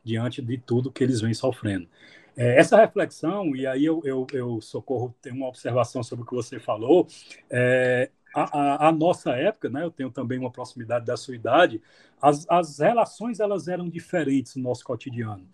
diante 0.05 0.43
de 0.43 0.59
tudo 0.59 0.93
que 0.93 1.03
eles 1.03 1.23
vêm 1.23 1.33
sofrendo. 1.33 1.89
É, 2.37 2.59
essa 2.59 2.77
reflexão, 2.77 3.57
e 3.57 3.67
aí 3.67 3.83
eu, 3.83 4.03
eu, 4.05 4.27
eu 4.33 4.61
socorro, 4.61 5.15
tenho 5.23 5.37
uma 5.37 5.49
observação 5.49 6.03
sobre 6.03 6.25
o 6.25 6.27
que 6.27 6.35
você 6.35 6.61
falou, 6.61 7.07
é, 7.51 8.11
a, 8.35 8.89
a, 8.89 8.93
nossa 8.93 9.33
época, 9.33 9.69
né, 9.69 9.83
eu 9.83 9.91
tenho 9.91 10.11
também 10.11 10.39
uma 10.39 10.51
proximidade 10.51 11.05
da 11.05 11.17
sua 11.17 11.35
idade, 11.35 11.83
as, 12.21 12.47
as 12.49 12.79
relações 12.79 13.41
elas 13.41 13.69
eram 13.69 13.89
diferentes 13.89 14.57
no 14.57 14.63
nosso 14.63 14.85
cotidiano. 14.85 15.47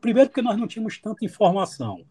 Primeiro 0.00 0.28
porque 0.28 0.42
nós 0.42 0.58
não 0.58 0.66
tínhamos 0.66 0.98
tanta 0.98 1.24
informação, 1.24 2.04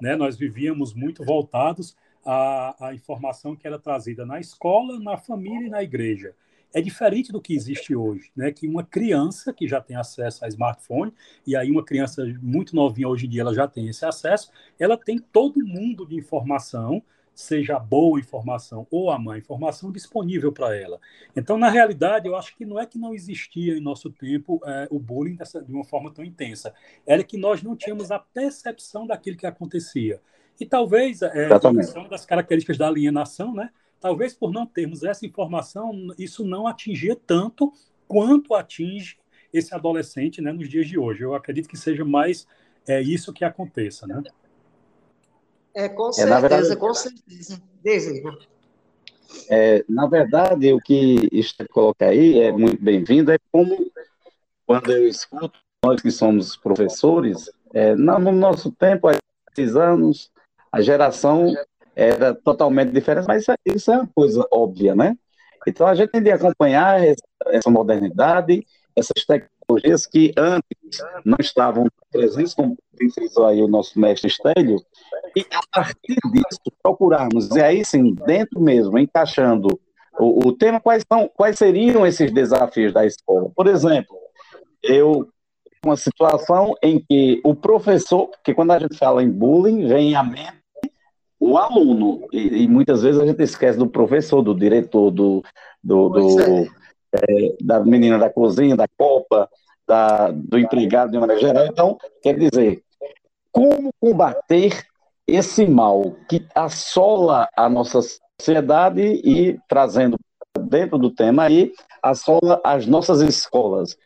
né? 0.00 0.14
nós 0.16 0.36
vivíamos 0.36 0.92
muito 0.92 1.24
voltados 1.24 1.96
à, 2.24 2.88
à 2.88 2.94
informação 2.94 3.56
que 3.56 3.66
era 3.66 3.78
trazida 3.78 4.26
na 4.26 4.38
escola, 4.38 5.00
na 5.00 5.16
família 5.16 5.66
e 5.66 5.70
na 5.70 5.82
igreja. 5.82 6.34
É 6.74 6.82
diferente 6.82 7.32
do 7.32 7.40
que 7.40 7.54
existe 7.54 7.96
hoje, 7.96 8.30
né? 8.36 8.52
Que 8.52 8.68
uma 8.68 8.84
criança 8.84 9.54
que 9.54 9.66
já 9.66 9.80
tem 9.80 9.96
acesso 9.96 10.44
a 10.44 10.48
smartphone, 10.48 11.14
e 11.46 11.56
aí 11.56 11.70
uma 11.70 11.82
criança 11.82 12.22
muito 12.42 12.76
novinha 12.76 13.08
hoje 13.08 13.24
em 13.24 13.30
dia 13.30 13.40
ela 13.40 13.54
já 13.54 13.66
tem 13.66 13.88
esse 13.88 14.04
acesso, 14.04 14.50
ela 14.78 14.98
tem 14.98 15.18
todo 15.18 15.64
mundo 15.66 16.06
de 16.06 16.14
informação 16.16 17.02
seja 17.38 17.76
a 17.76 17.78
boa 17.78 18.18
informação 18.18 18.84
ou 18.90 19.12
a 19.12 19.18
má 19.18 19.38
informação 19.38 19.92
disponível 19.92 20.52
para 20.52 20.76
ela. 20.76 21.00
Então, 21.36 21.56
na 21.56 21.70
realidade, 21.70 22.26
eu 22.26 22.34
acho 22.34 22.56
que 22.56 22.66
não 22.66 22.80
é 22.80 22.84
que 22.84 22.98
não 22.98 23.14
existia 23.14 23.78
em 23.78 23.80
nosso 23.80 24.10
tempo 24.10 24.60
é, 24.64 24.88
o 24.90 24.98
bullying 24.98 25.36
dessa, 25.36 25.62
de 25.62 25.72
uma 25.72 25.84
forma 25.84 26.12
tão 26.12 26.24
intensa, 26.24 26.74
era 27.06 27.22
que 27.22 27.38
nós 27.38 27.62
não 27.62 27.76
tínhamos 27.76 28.10
a 28.10 28.18
percepção 28.18 29.06
daquilo 29.06 29.36
que 29.36 29.46
acontecia. 29.46 30.20
E 30.58 30.66
talvez, 30.66 31.22
é, 31.22 31.48
uma 31.96 32.08
das 32.08 32.26
características 32.26 32.76
da 32.76 32.88
alienação, 32.88 33.54
né? 33.54 33.70
Talvez 34.00 34.34
por 34.34 34.52
não 34.52 34.66
termos 34.66 35.04
essa 35.04 35.24
informação, 35.24 35.94
isso 36.18 36.44
não 36.44 36.66
atingia 36.66 37.14
tanto 37.14 37.72
quanto 38.08 38.52
atinge 38.52 39.16
esse 39.52 39.72
adolescente 39.72 40.42
né, 40.42 40.50
nos 40.52 40.68
dias 40.68 40.88
de 40.88 40.98
hoje. 40.98 41.22
Eu 41.22 41.36
acredito 41.36 41.68
que 41.68 41.76
seja 41.76 42.04
mais 42.04 42.48
é, 42.88 43.00
isso 43.00 43.32
que 43.32 43.44
aconteça, 43.44 44.08
né? 44.08 44.24
É, 45.74 45.88
com 45.88 46.12
certeza, 46.12 46.36
é, 46.36 46.40
verdade, 46.40 46.76
com 46.76 46.94
certeza. 46.94 47.62
Desejo. 47.82 48.38
É, 49.50 49.84
na 49.88 50.06
verdade, 50.06 50.72
o 50.72 50.78
que 50.78 51.28
está 51.32 51.64
coloca 51.68 52.06
aí 52.06 52.40
é 52.40 52.50
muito 52.50 52.82
bem-vindo, 52.82 53.30
é 53.30 53.38
como 53.52 53.90
quando 54.66 54.90
eu 54.92 55.06
escuto, 55.06 55.58
nós 55.84 56.02
que 56.02 56.10
somos 56.10 56.56
professores, 56.56 57.50
é, 57.72 57.94
no 57.94 58.32
nosso 58.32 58.70
tempo, 58.72 59.08
há 59.08 59.16
seis 59.54 59.76
anos, 59.76 60.30
a 60.70 60.80
geração 60.80 61.54
era 61.94 62.34
totalmente 62.34 62.92
diferente, 62.92 63.26
mas 63.26 63.46
isso, 63.64 63.90
é, 63.90 63.94
é 63.94 63.98
uma 63.98 64.10
coisa 64.14 64.46
óbvia, 64.50 64.94
né? 64.94 65.16
Então 65.66 65.86
a 65.86 65.94
gente 65.94 66.10
tem 66.10 66.22
de 66.22 66.30
acompanhar 66.30 67.02
essa, 67.02 67.24
essa 67.46 67.70
modernidade, 67.70 68.64
essas 68.94 69.24
tecnologias 69.68 70.06
que 70.06 70.32
antes 70.36 70.98
não 71.24 71.36
estavam 71.38 71.86
presentes, 72.10 72.54
como 72.54 72.76
frisou 73.14 73.46
aí 73.46 73.62
o 73.62 73.68
nosso 73.68 73.98
mestre 74.00 74.28
Estélio, 74.28 74.80
e 75.36 75.44
a 75.52 75.60
partir 75.72 76.16
disso 76.32 76.60
procurarmos, 76.82 77.50
e 77.54 77.60
aí 77.60 77.84
sim, 77.84 78.14
dentro 78.26 78.60
mesmo, 78.60 78.98
encaixando 78.98 79.68
o, 80.18 80.48
o 80.48 80.52
tema, 80.52 80.80
quais, 80.80 81.04
são, 81.10 81.28
quais 81.28 81.58
seriam 81.58 82.06
esses 82.06 82.32
desafios 82.32 82.92
da 82.92 83.06
escola? 83.06 83.50
Por 83.54 83.66
exemplo, 83.66 84.16
eu 84.82 85.28
uma 85.84 85.96
situação 85.96 86.74
em 86.82 86.98
que 86.98 87.40
o 87.44 87.54
professor, 87.54 88.26
porque 88.26 88.52
quando 88.52 88.72
a 88.72 88.80
gente 88.80 88.98
fala 88.98 89.22
em 89.22 89.30
bullying, 89.30 89.86
vem 89.86 90.16
à 90.16 90.24
mente 90.24 90.58
o 91.38 91.56
aluno, 91.56 92.26
e, 92.32 92.64
e 92.64 92.68
muitas 92.68 93.02
vezes 93.02 93.20
a 93.20 93.24
gente 93.24 93.40
esquece 93.44 93.78
do 93.78 93.86
professor, 93.86 94.42
do 94.42 94.52
diretor, 94.52 95.12
do, 95.12 95.40
do, 95.82 96.08
do 96.08 96.66
é. 97.12 97.56
Da 97.60 97.80
menina 97.80 98.18
da 98.18 98.30
cozinha, 98.30 98.76
da 98.76 98.86
copa, 98.96 99.48
da, 99.86 100.30
do 100.30 100.58
empregado 100.58 101.10
de 101.10 101.18
maneira 101.18 101.40
geral. 101.40 101.66
Então, 101.66 101.98
quer 102.22 102.38
dizer, 102.38 102.82
como 103.50 103.90
combater 104.00 104.84
esse 105.26 105.66
mal 105.66 106.16
que 106.28 106.46
assola 106.54 107.48
a 107.56 107.68
nossa 107.68 108.00
sociedade 108.40 109.02
e 109.02 109.58
trazendo 109.68 110.16
dentro 110.58 110.98
do 110.98 111.10
tema 111.10 111.44
aí, 111.44 111.72
assola 112.02 112.60
as 112.64 112.86
nossas 112.86 113.20
escolas. 113.20 113.96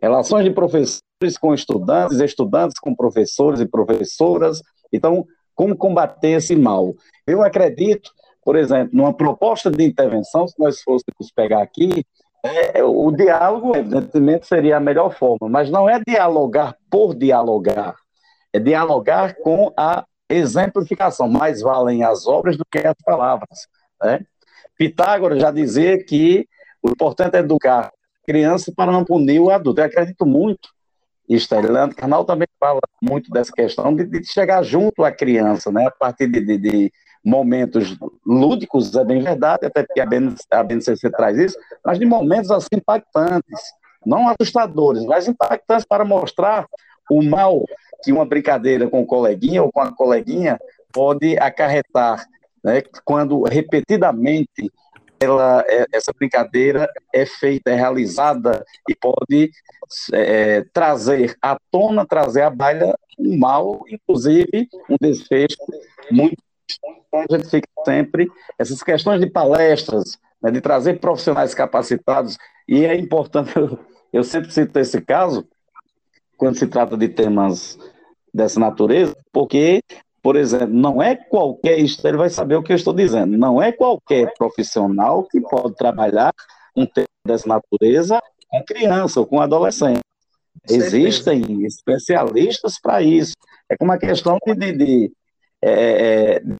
Relações 0.00 0.44
de 0.44 0.50
professores 0.50 1.38
com 1.40 1.54
estudantes, 1.54 2.18
estudantes 2.20 2.78
com 2.80 2.94
professores 2.94 3.60
e 3.60 3.66
professoras. 3.66 4.60
Então, 4.92 5.26
como 5.54 5.76
combater 5.76 6.30
esse 6.30 6.56
mal? 6.56 6.94
Eu 7.26 7.42
acredito, 7.42 8.10
por 8.44 8.56
exemplo, 8.56 8.90
numa 8.92 9.12
proposta 9.12 9.70
de 9.70 9.84
intervenção, 9.84 10.48
se 10.48 10.58
nós 10.58 10.82
fôssemos 10.82 11.30
pegar 11.34 11.62
aqui, 11.62 12.04
é, 12.42 12.82
o 12.82 13.10
diálogo, 13.12 13.76
evidentemente, 13.76 14.46
seria 14.46 14.76
a 14.76 14.80
melhor 14.80 15.14
forma, 15.14 15.48
mas 15.48 15.70
não 15.70 15.88
é 15.88 16.00
dialogar 16.04 16.76
por 16.90 17.14
dialogar 17.14 17.96
é 18.52 18.58
dialogar 18.58 19.34
com 19.36 19.72
a 19.76 20.04
exemplificação. 20.28 21.28
Mais 21.28 21.62
valem 21.62 22.04
as 22.04 22.26
obras 22.26 22.56
do 22.56 22.64
que 22.64 22.78
as 22.78 22.96
palavras. 23.04 23.66
Né? 24.02 24.20
Pitágoras 24.76 25.40
já 25.40 25.50
dizia 25.50 26.02
que 26.04 26.46
o 26.82 26.90
importante 26.90 27.36
é 27.36 27.40
educar 27.40 27.86
a 27.86 27.92
criança 28.26 28.72
para 28.76 28.92
não 28.92 29.04
punir 29.04 29.40
o 29.40 29.50
adulto. 29.50 29.80
Eu 29.80 29.86
acredito 29.86 30.26
muito. 30.26 30.68
Isso, 31.28 31.54
Leandro 31.54 31.96
Carnal 31.96 32.24
também 32.24 32.48
fala 32.60 32.80
muito 33.00 33.30
dessa 33.30 33.52
questão 33.52 33.94
de, 33.94 34.04
de 34.04 34.24
chegar 34.26 34.62
junto 34.62 35.02
à 35.02 35.10
criança, 35.10 35.72
né? 35.72 35.86
a 35.86 35.90
partir 35.90 36.26
de, 36.26 36.40
de, 36.40 36.58
de 36.58 36.92
momentos 37.24 37.96
lúdicos, 38.26 38.94
é 38.96 39.04
bem 39.04 39.22
verdade, 39.22 39.66
até 39.66 39.82
porque 39.84 40.00
a, 40.00 40.62
BNCC 40.64 41.10
traz 41.10 41.38
isso, 41.38 41.56
mas 41.84 41.98
de 41.98 42.04
momentos 42.04 42.50
assim 42.50 42.68
impactantes, 42.74 43.60
não 44.04 44.28
assustadores, 44.28 45.04
mas 45.04 45.28
impactantes 45.28 45.86
para 45.86 46.04
mostrar 46.04 46.66
o 47.10 47.22
mal 47.22 47.64
que 48.02 48.12
uma 48.12 48.26
brincadeira 48.26 48.88
com 48.88 49.02
o 49.02 49.06
coleguinha 49.06 49.62
ou 49.62 49.70
com 49.70 49.80
a 49.80 49.92
coleguinha 49.92 50.58
pode 50.92 51.38
acarretar, 51.38 52.26
né, 52.62 52.82
quando 53.04 53.42
repetidamente 53.42 54.70
ela, 55.20 55.64
é, 55.68 55.86
essa 55.92 56.12
brincadeira 56.12 56.90
é 57.14 57.24
feita, 57.24 57.70
é 57.70 57.74
realizada 57.76 58.64
e 58.88 58.94
pode 58.94 59.50
é, 60.12 60.64
trazer 60.72 61.36
à 61.40 61.56
tona, 61.70 62.04
trazer 62.04 62.42
à 62.42 62.50
baila 62.50 62.98
um 63.18 63.38
mal, 63.38 63.84
inclusive 63.88 64.68
um 64.88 64.96
desfecho 65.00 65.58
muito. 66.10 66.42
A 67.14 67.36
gente 67.36 67.48
fica 67.48 67.68
sempre, 67.84 68.30
essas 68.58 68.82
questões 68.82 69.20
de 69.20 69.28
palestras, 69.28 70.18
né, 70.42 70.50
de 70.50 70.60
trazer 70.60 71.00
profissionais 71.00 71.54
capacitados, 71.54 72.38
e 72.68 72.84
é 72.84 72.96
importante, 72.96 73.56
eu, 73.56 73.78
eu 74.12 74.24
sempre 74.24 74.50
cito 74.50 74.78
esse 74.78 75.00
caso, 75.00 75.46
quando 76.36 76.58
se 76.58 76.66
trata 76.66 76.96
de 76.96 77.08
temas 77.08 77.78
dessa 78.34 78.58
natureza, 78.58 79.14
porque 79.32 79.80
por 80.22 80.36
exemplo, 80.36 80.68
não 80.68 81.02
é 81.02 81.16
qualquer, 81.16 81.80
ele 81.80 82.16
vai 82.16 82.30
saber 82.30 82.54
o 82.54 82.62
que 82.62 82.72
eu 82.72 82.76
estou 82.76 82.94
dizendo, 82.94 83.36
não 83.36 83.60
é 83.60 83.72
qualquer 83.72 84.32
profissional 84.38 85.24
que 85.24 85.40
pode 85.40 85.74
trabalhar 85.74 86.32
um 86.76 86.86
tema 86.86 87.08
dessa 87.26 87.48
natureza 87.48 88.22
com 88.48 88.64
criança 88.64 89.18
ou 89.18 89.26
com 89.26 89.40
adolescente. 89.40 90.00
Existem 90.70 91.64
especialistas 91.64 92.78
para 92.80 93.02
isso. 93.02 93.34
É 93.68 93.76
como 93.76 93.90
a 93.90 93.98
questão 93.98 94.38
de, 94.46 94.54
de, 94.54 94.72
de, 94.72 95.12
é, 95.60 96.36
é 96.36 96.40
de 96.40 96.54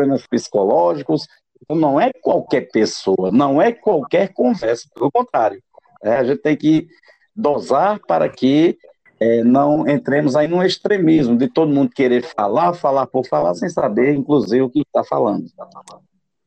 problemas 0.00 0.26
psicológicos. 0.26 1.26
Então, 1.62 1.76
não 1.76 2.00
é 2.00 2.10
qualquer 2.12 2.70
pessoa, 2.70 3.30
não 3.30 3.60
é 3.60 3.72
qualquer 3.72 4.32
conversa, 4.32 4.88
pelo 4.94 5.10
contrário. 5.10 5.62
É, 6.02 6.16
a 6.16 6.24
gente 6.24 6.40
tem 6.40 6.56
que 6.56 6.88
dosar 7.36 8.00
para 8.06 8.28
que 8.28 8.78
é, 9.20 9.44
não 9.44 9.86
entremos 9.86 10.34
aí 10.34 10.48
num 10.48 10.62
extremismo 10.62 11.36
de 11.36 11.48
todo 11.48 11.72
mundo 11.72 11.90
querer 11.90 12.22
falar, 12.22 12.72
falar 12.72 13.06
por 13.06 13.26
falar, 13.26 13.54
sem 13.54 13.68
saber, 13.68 14.14
inclusive, 14.14 14.62
o 14.62 14.70
que 14.70 14.80
está 14.80 15.04
falando. 15.04 15.46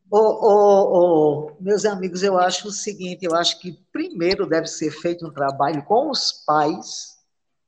Oh, 0.10 0.18
oh, 0.18 0.90
oh, 0.92 1.52
meus 1.60 1.86
amigos, 1.86 2.24
eu 2.24 2.38
acho 2.38 2.68
o 2.68 2.72
seguinte, 2.72 3.26
eu 3.26 3.36
acho 3.36 3.60
que 3.60 3.80
primeiro 3.92 4.48
deve 4.48 4.68
ser 4.68 4.92
feito 4.92 5.26
um 5.26 5.32
trabalho 5.32 5.84
com 5.84 6.10
os 6.10 6.44
pais, 6.46 7.14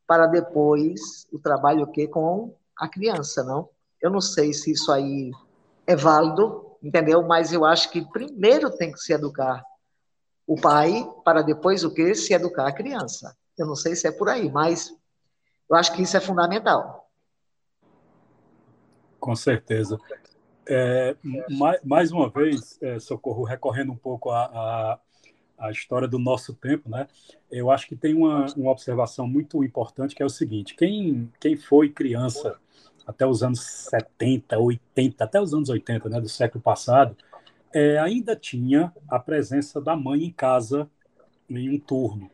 para 0.07 0.27
depois 0.27 1.25
o 1.31 1.39
trabalho 1.39 1.83
o 1.83 1.87
quê? 1.91 2.07
com 2.07 2.55
a 2.77 2.87
criança, 2.87 3.43
não? 3.43 3.69
Eu 4.01 4.11
não 4.11 4.21
sei 4.21 4.53
se 4.53 4.71
isso 4.71 4.91
aí 4.91 5.31
é 5.87 5.95
válido, 5.95 6.77
entendeu? 6.81 7.23
Mas 7.23 7.53
eu 7.53 7.65
acho 7.65 7.91
que 7.91 8.01
primeiro 8.11 8.69
tem 8.75 8.91
que 8.91 8.99
se 8.99 9.13
educar 9.13 9.63
o 10.47 10.59
pai, 10.59 11.03
para 11.23 11.41
depois 11.41 11.83
o 11.83 11.93
quê? 11.93 12.13
Se 12.13 12.33
educar 12.33 12.67
a 12.67 12.71
criança. 12.71 13.35
Eu 13.57 13.65
não 13.65 13.75
sei 13.75 13.95
se 13.95 14.07
é 14.07 14.11
por 14.11 14.29
aí, 14.29 14.49
mas 14.51 14.95
eu 15.69 15.75
acho 15.75 15.93
que 15.93 16.01
isso 16.01 16.15
é 16.15 16.19
fundamental. 16.19 17.09
Com 19.19 19.35
certeza. 19.35 19.97
É, 20.67 21.15
mais, 21.49 21.83
mais, 21.83 22.11
uma 22.11 22.29
vez, 22.29 22.77
é, 22.81 22.99
Socorro, 22.99 23.43
recorrendo 23.43 23.91
um 23.91 23.97
pouco 23.97 24.31
à, 24.31 24.99
à, 25.57 25.71
história 25.71 26.07
do 26.07 26.17
nosso 26.19 26.53
tempo, 26.53 26.89
né? 26.89 27.07
eu 27.51 27.69
acho 27.69 27.87
que 27.87 27.95
tem 27.95 28.15
uma, 28.15 28.47
uma 28.55 28.71
observação 28.71 29.27
muito 29.27 29.63
importante 29.63 30.15
que 30.15 30.23
é 30.23 30.25
o 30.25 30.29
seguinte: 30.29 30.75
quem, 30.75 31.31
quem 31.39 31.55
foi 31.55 31.89
criança 31.89 32.59
até 33.05 33.25
os 33.25 33.43
anos 33.43 33.61
70, 33.61 34.57
80, 34.57 35.23
até 35.23 35.41
os 35.41 35.53
anos 35.53 35.69
80 35.69 36.09
né, 36.09 36.21
do 36.21 36.29
século 36.29 36.61
passado, 36.61 37.15
é, 37.73 37.97
ainda 37.99 38.35
tinha 38.35 38.93
a 39.07 39.19
presença 39.19 39.81
da 39.81 39.95
mãe 39.95 40.23
em 40.23 40.31
casa 40.31 40.89
em 41.49 41.69
um 41.69 41.79
turno 41.79 42.29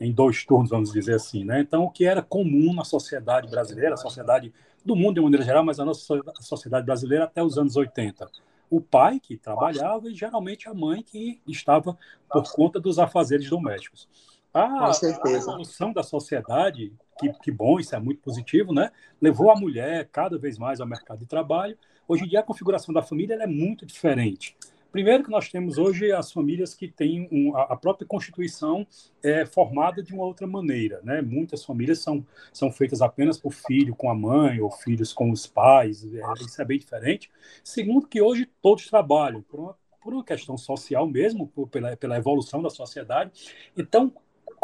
em 0.00 0.12
dois 0.12 0.44
turnos, 0.44 0.70
vamos 0.70 0.92
dizer 0.92 1.14
assim. 1.14 1.44
Né? 1.44 1.60
Então, 1.60 1.84
o 1.84 1.90
que 1.90 2.04
era 2.04 2.22
comum 2.22 2.74
na 2.74 2.84
sociedade 2.84 3.48
brasileira, 3.48 3.94
a 3.94 3.96
sociedade 3.96 4.52
do 4.84 4.94
mundo 4.94 5.14
de 5.14 5.20
maneira 5.20 5.44
geral, 5.44 5.64
mas 5.64 5.80
a 5.80 5.84
nossa 5.84 6.22
sociedade 6.40 6.84
brasileira 6.84 7.24
até 7.24 7.42
os 7.42 7.56
anos 7.56 7.76
80. 7.76 8.28
O 8.70 8.80
pai 8.80 9.20
que 9.20 9.36
trabalhava 9.36 10.10
e 10.10 10.14
geralmente 10.14 10.68
a 10.68 10.74
mãe 10.74 11.02
que 11.02 11.40
estava 11.46 11.96
por 12.30 12.52
conta 12.52 12.80
dos 12.80 12.98
afazeres 12.98 13.48
domésticos. 13.48 14.08
A, 14.54 14.86
a 14.86 15.30
evolução 15.32 15.92
da 15.92 16.04
sociedade, 16.04 16.92
que, 17.18 17.28
que 17.42 17.50
bom, 17.50 17.80
isso 17.80 17.94
é 17.94 17.98
muito 17.98 18.20
positivo, 18.22 18.72
né? 18.72 18.92
levou 19.20 19.50
a 19.50 19.56
mulher 19.56 20.08
cada 20.12 20.38
vez 20.38 20.56
mais 20.56 20.80
ao 20.80 20.86
mercado 20.86 21.18
de 21.18 21.26
trabalho. 21.26 21.76
Hoje 22.06 22.24
em 22.24 22.28
dia, 22.28 22.38
a 22.38 22.42
configuração 22.44 22.94
da 22.94 23.02
família 23.02 23.34
é 23.34 23.46
muito 23.48 23.84
diferente. 23.84 24.56
Primeiro 24.92 25.24
que 25.24 25.30
nós 25.30 25.48
temos 25.48 25.76
hoje 25.76 26.12
as 26.12 26.30
famílias 26.30 26.72
que 26.72 26.86
têm 26.86 27.28
um, 27.32 27.56
a 27.56 27.76
própria 27.76 28.06
constituição 28.06 28.86
é 29.24 29.44
formada 29.44 30.00
de 30.00 30.14
uma 30.14 30.24
outra 30.24 30.46
maneira, 30.46 31.00
né? 31.02 31.20
Muitas 31.20 31.64
famílias 31.64 31.98
são, 31.98 32.24
são 32.52 32.70
feitas 32.70 33.02
apenas 33.02 33.36
por 33.36 33.52
filho 33.52 33.96
com 33.96 34.08
a 34.08 34.14
mãe 34.14 34.60
ou 34.60 34.70
filhos 34.70 35.12
com 35.12 35.32
os 35.32 35.48
pais, 35.48 36.04
é, 36.04 36.22
isso 36.40 36.62
é 36.62 36.64
bem 36.64 36.78
diferente. 36.78 37.28
Segundo 37.64 38.06
que 38.06 38.22
hoje 38.22 38.48
todos 38.62 38.86
trabalham 38.86 39.42
por 39.42 39.58
uma, 39.58 39.76
por 40.00 40.14
uma 40.14 40.22
questão 40.22 40.56
social 40.56 41.08
mesmo, 41.08 41.48
por, 41.48 41.66
pela, 41.68 41.96
pela 41.96 42.16
evolução 42.16 42.62
da 42.62 42.70
sociedade. 42.70 43.32
Então, 43.76 44.12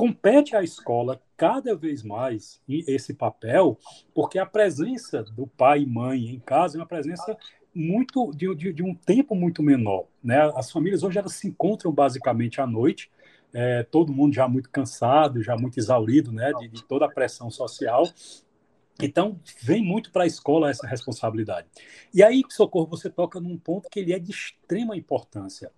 compete 0.01 0.57
à 0.57 0.63
escola 0.63 1.21
cada 1.37 1.77
vez 1.77 2.03
mais 2.03 2.59
esse 2.67 3.13
papel, 3.13 3.79
porque 4.15 4.39
a 4.39 4.47
presença 4.47 5.23
do 5.23 5.47
pai 5.47 5.83
e 5.83 5.87
mãe 5.87 6.31
em 6.31 6.41
casa 6.41 6.79
é 6.79 6.81
uma 6.81 6.87
presença 6.87 7.37
muito 7.75 8.31
de, 8.31 8.55
de, 8.55 8.73
de, 8.73 8.83
um 8.83 8.95
tempo 8.95 9.35
muito 9.35 9.63
menor. 9.63 10.07
Né? 10.25 10.41
As 10.57 10.73
famílias 10.73 11.03
hoje 11.03 11.19
elas 11.19 11.35
se 11.35 11.47
encontram 11.49 11.93
basicamente 11.93 12.63
à 12.63 12.67
noite, 12.67 13.11
é, 13.53 13.83
todo 13.83 14.11
mundo 14.11 14.35
já 14.35 14.49
muito 14.49 14.71
cansado, 14.71 15.43
já 15.43 15.55
muito 15.55 15.79
exaurido 15.79 16.33
né? 16.33 16.51
de, 16.55 16.69
de 16.69 16.83
toda 16.83 17.05
a 17.05 17.11
pressão 17.11 17.51
social. 17.51 18.09
Então, 19.03 19.39
vem 19.61 19.85
muito 19.85 20.11
para 20.11 20.25
a 20.25 20.27
escola 20.27 20.71
essa 20.71 20.87
responsabilidade. 20.87 21.69
E 22.15 22.23
aí, 22.23 22.43
Socorro, 22.49 22.87
você 22.87 23.11
toca 23.11 23.39
num 23.39 23.59
ponto 23.59 23.91
que 23.91 24.01
ele 24.01 24.15
é 24.15 24.19
de 24.19 24.31
extrema 24.31 24.97
importância. 24.97 25.71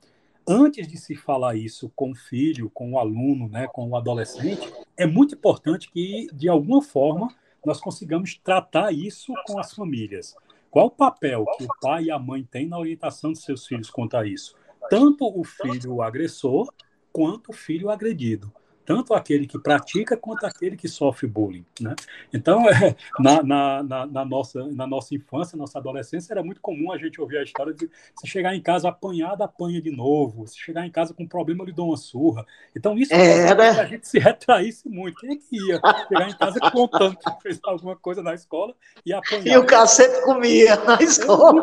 Antes 0.47 0.89
de 0.89 0.97
se 0.97 1.15
falar 1.15 1.55
isso 1.55 1.91
com 1.95 2.11
o 2.11 2.15
filho, 2.15 2.69
com 2.71 2.93
o 2.93 2.99
aluno, 2.99 3.49
né, 3.49 3.69
com 3.69 3.89
o 3.89 3.97
adolescente, 3.97 4.73
é 4.97 5.07
muito 5.07 5.35
importante 5.35 5.91
que, 5.91 6.27
de 6.33 6.49
alguma 6.49 6.83
forma, 6.83 7.29
nós 7.65 7.81
consigamos 7.81 8.41
tratar 8.43 8.93
isso 8.93 9.33
com 9.47 9.59
as 9.59 9.73
famílias. 9.73 10.35
Qual 10.71 10.87
o 10.87 10.91
papel 10.91 11.45
que 11.57 11.65
o 11.65 11.69
pai 11.81 12.05
e 12.05 12.11
a 12.11 12.19
mãe 12.19 12.43
têm 12.43 12.67
na 12.67 12.79
orientação 12.79 13.33
de 13.33 13.39
seus 13.39 13.67
filhos 13.67 13.91
quanto 13.91 14.17
a 14.17 14.27
isso? 14.27 14.55
Tanto 14.91 15.27
o 15.27 15.45
filho 15.45 16.03
agressor, 16.03 16.73
quanto 17.13 17.51
o 17.51 17.55
filho 17.55 17.89
agredido 17.89 18.53
tanto 18.85 19.15
aquele 19.15 19.47
que 19.47 19.59
pratica 19.59 20.17
quanto 20.17 20.45
aquele 20.45 20.77
que 20.77 20.89
sofre 20.89 21.27
bullying. 21.27 21.65
Né? 21.81 21.95
Então, 22.33 22.69
é, 22.69 22.95
na, 23.19 23.43
na, 23.43 23.83
na, 23.83 24.07
na, 24.07 24.25
nossa, 24.25 24.65
na 24.73 24.87
nossa 24.87 25.15
infância, 25.15 25.57
nossa 25.57 25.79
adolescência, 25.79 26.33
era 26.33 26.43
muito 26.43 26.61
comum 26.61 26.93
a 26.93 26.99
gente 26.99 27.21
ouvir 27.21 27.39
a 27.39 27.43
história 27.43 27.73
de 27.73 27.89
se 28.17 28.27
chegar 28.27 28.55
em 28.55 28.61
casa 28.61 28.89
apanhado, 28.89 29.43
apanha 29.43 29.81
de 29.81 29.91
novo, 29.91 30.47
se 30.47 30.59
chegar 30.59 30.87
em 30.87 30.91
casa 30.91 31.15
com 31.15 31.27
problema, 31.27 31.65
lhe 31.65 31.73
dou 31.73 31.89
uma 31.89 31.97
surra. 31.97 32.47
Então, 32.77 32.99
isso 32.99 33.13
é, 33.13 33.55
né? 33.55 33.71
a 33.71 33.87
gente 33.87 34.09
se 34.09 34.19
retraísse 34.19 34.89
muito. 34.89 35.21
Quem 35.21 35.33
é 35.33 35.37
que 35.37 35.57
ia 35.57 35.81
chegar 36.09 36.29
em 36.29 36.37
casa 36.37 36.59
contando 36.71 37.17
que 37.17 37.43
fez 37.43 37.61
alguma 37.65 37.97
coisa 37.97 38.23
na 38.23 38.35
escola 38.35 38.75
e 39.05 39.13
apanhar? 39.13 39.47
E 39.47 39.57
o 39.57 39.67
cacete 39.67 40.23
comia 40.23 40.77
na 40.77 41.01
escola. 41.03 41.63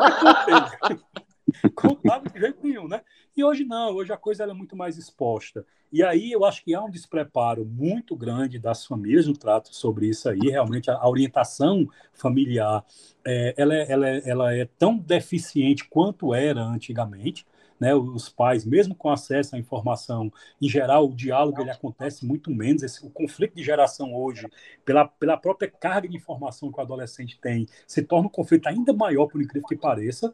Contava 1.74 2.28
de 2.28 2.38
jeito 2.38 2.58
nenhum, 2.62 2.88
né? 2.88 3.02
E 3.36 3.44
hoje 3.44 3.64
não, 3.64 3.94
hoje 3.94 4.12
a 4.12 4.16
coisa 4.16 4.44
é 4.44 4.52
muito 4.52 4.76
mais 4.76 4.96
exposta. 4.96 5.64
E 5.92 6.02
aí 6.02 6.30
eu 6.30 6.44
acho 6.44 6.62
que 6.62 6.74
há 6.74 6.82
um 6.82 6.90
despreparo 6.90 7.64
muito 7.64 8.14
grande 8.14 8.58
das 8.58 8.86
famílias 8.86 9.26
no 9.26 9.36
trato 9.36 9.74
sobre 9.74 10.06
isso 10.06 10.28
aí. 10.28 10.38
Realmente 10.38 10.90
a 10.90 11.08
orientação 11.08 11.88
familiar 12.12 12.84
é, 13.24 13.54
ela, 13.56 13.74
é, 13.74 13.90
ela, 13.90 14.08
é, 14.08 14.22
ela 14.28 14.54
é 14.54 14.64
tão 14.78 14.96
deficiente 14.96 15.84
quanto 15.88 16.34
era 16.34 16.62
antigamente. 16.62 17.46
Né, 17.78 17.94
os 17.94 18.28
pais, 18.28 18.66
mesmo 18.66 18.94
com 18.94 19.08
acesso 19.08 19.56
à 19.56 19.58
informação, 19.58 20.30
em 20.60 20.68
geral, 20.68 21.06
o 21.06 21.14
diálogo 21.14 21.62
ele 21.62 21.70
acontece 21.70 22.26
muito 22.26 22.50
menos. 22.50 22.82
Esse, 22.82 23.02
o 23.06 23.08
conflito 23.08 23.54
de 23.54 23.64
geração 23.64 24.14
hoje, 24.14 24.46
pela, 24.84 25.08
pela 25.08 25.38
própria 25.38 25.70
carga 25.70 26.06
de 26.06 26.14
informação 26.14 26.70
que 26.70 26.78
o 26.78 26.82
adolescente 26.82 27.40
tem, 27.40 27.66
se 27.86 28.02
torna 28.02 28.26
um 28.26 28.30
conflito 28.30 28.66
ainda 28.66 28.92
maior, 28.92 29.28
por 29.28 29.40
incrível 29.40 29.66
que 29.66 29.76
pareça 29.76 30.30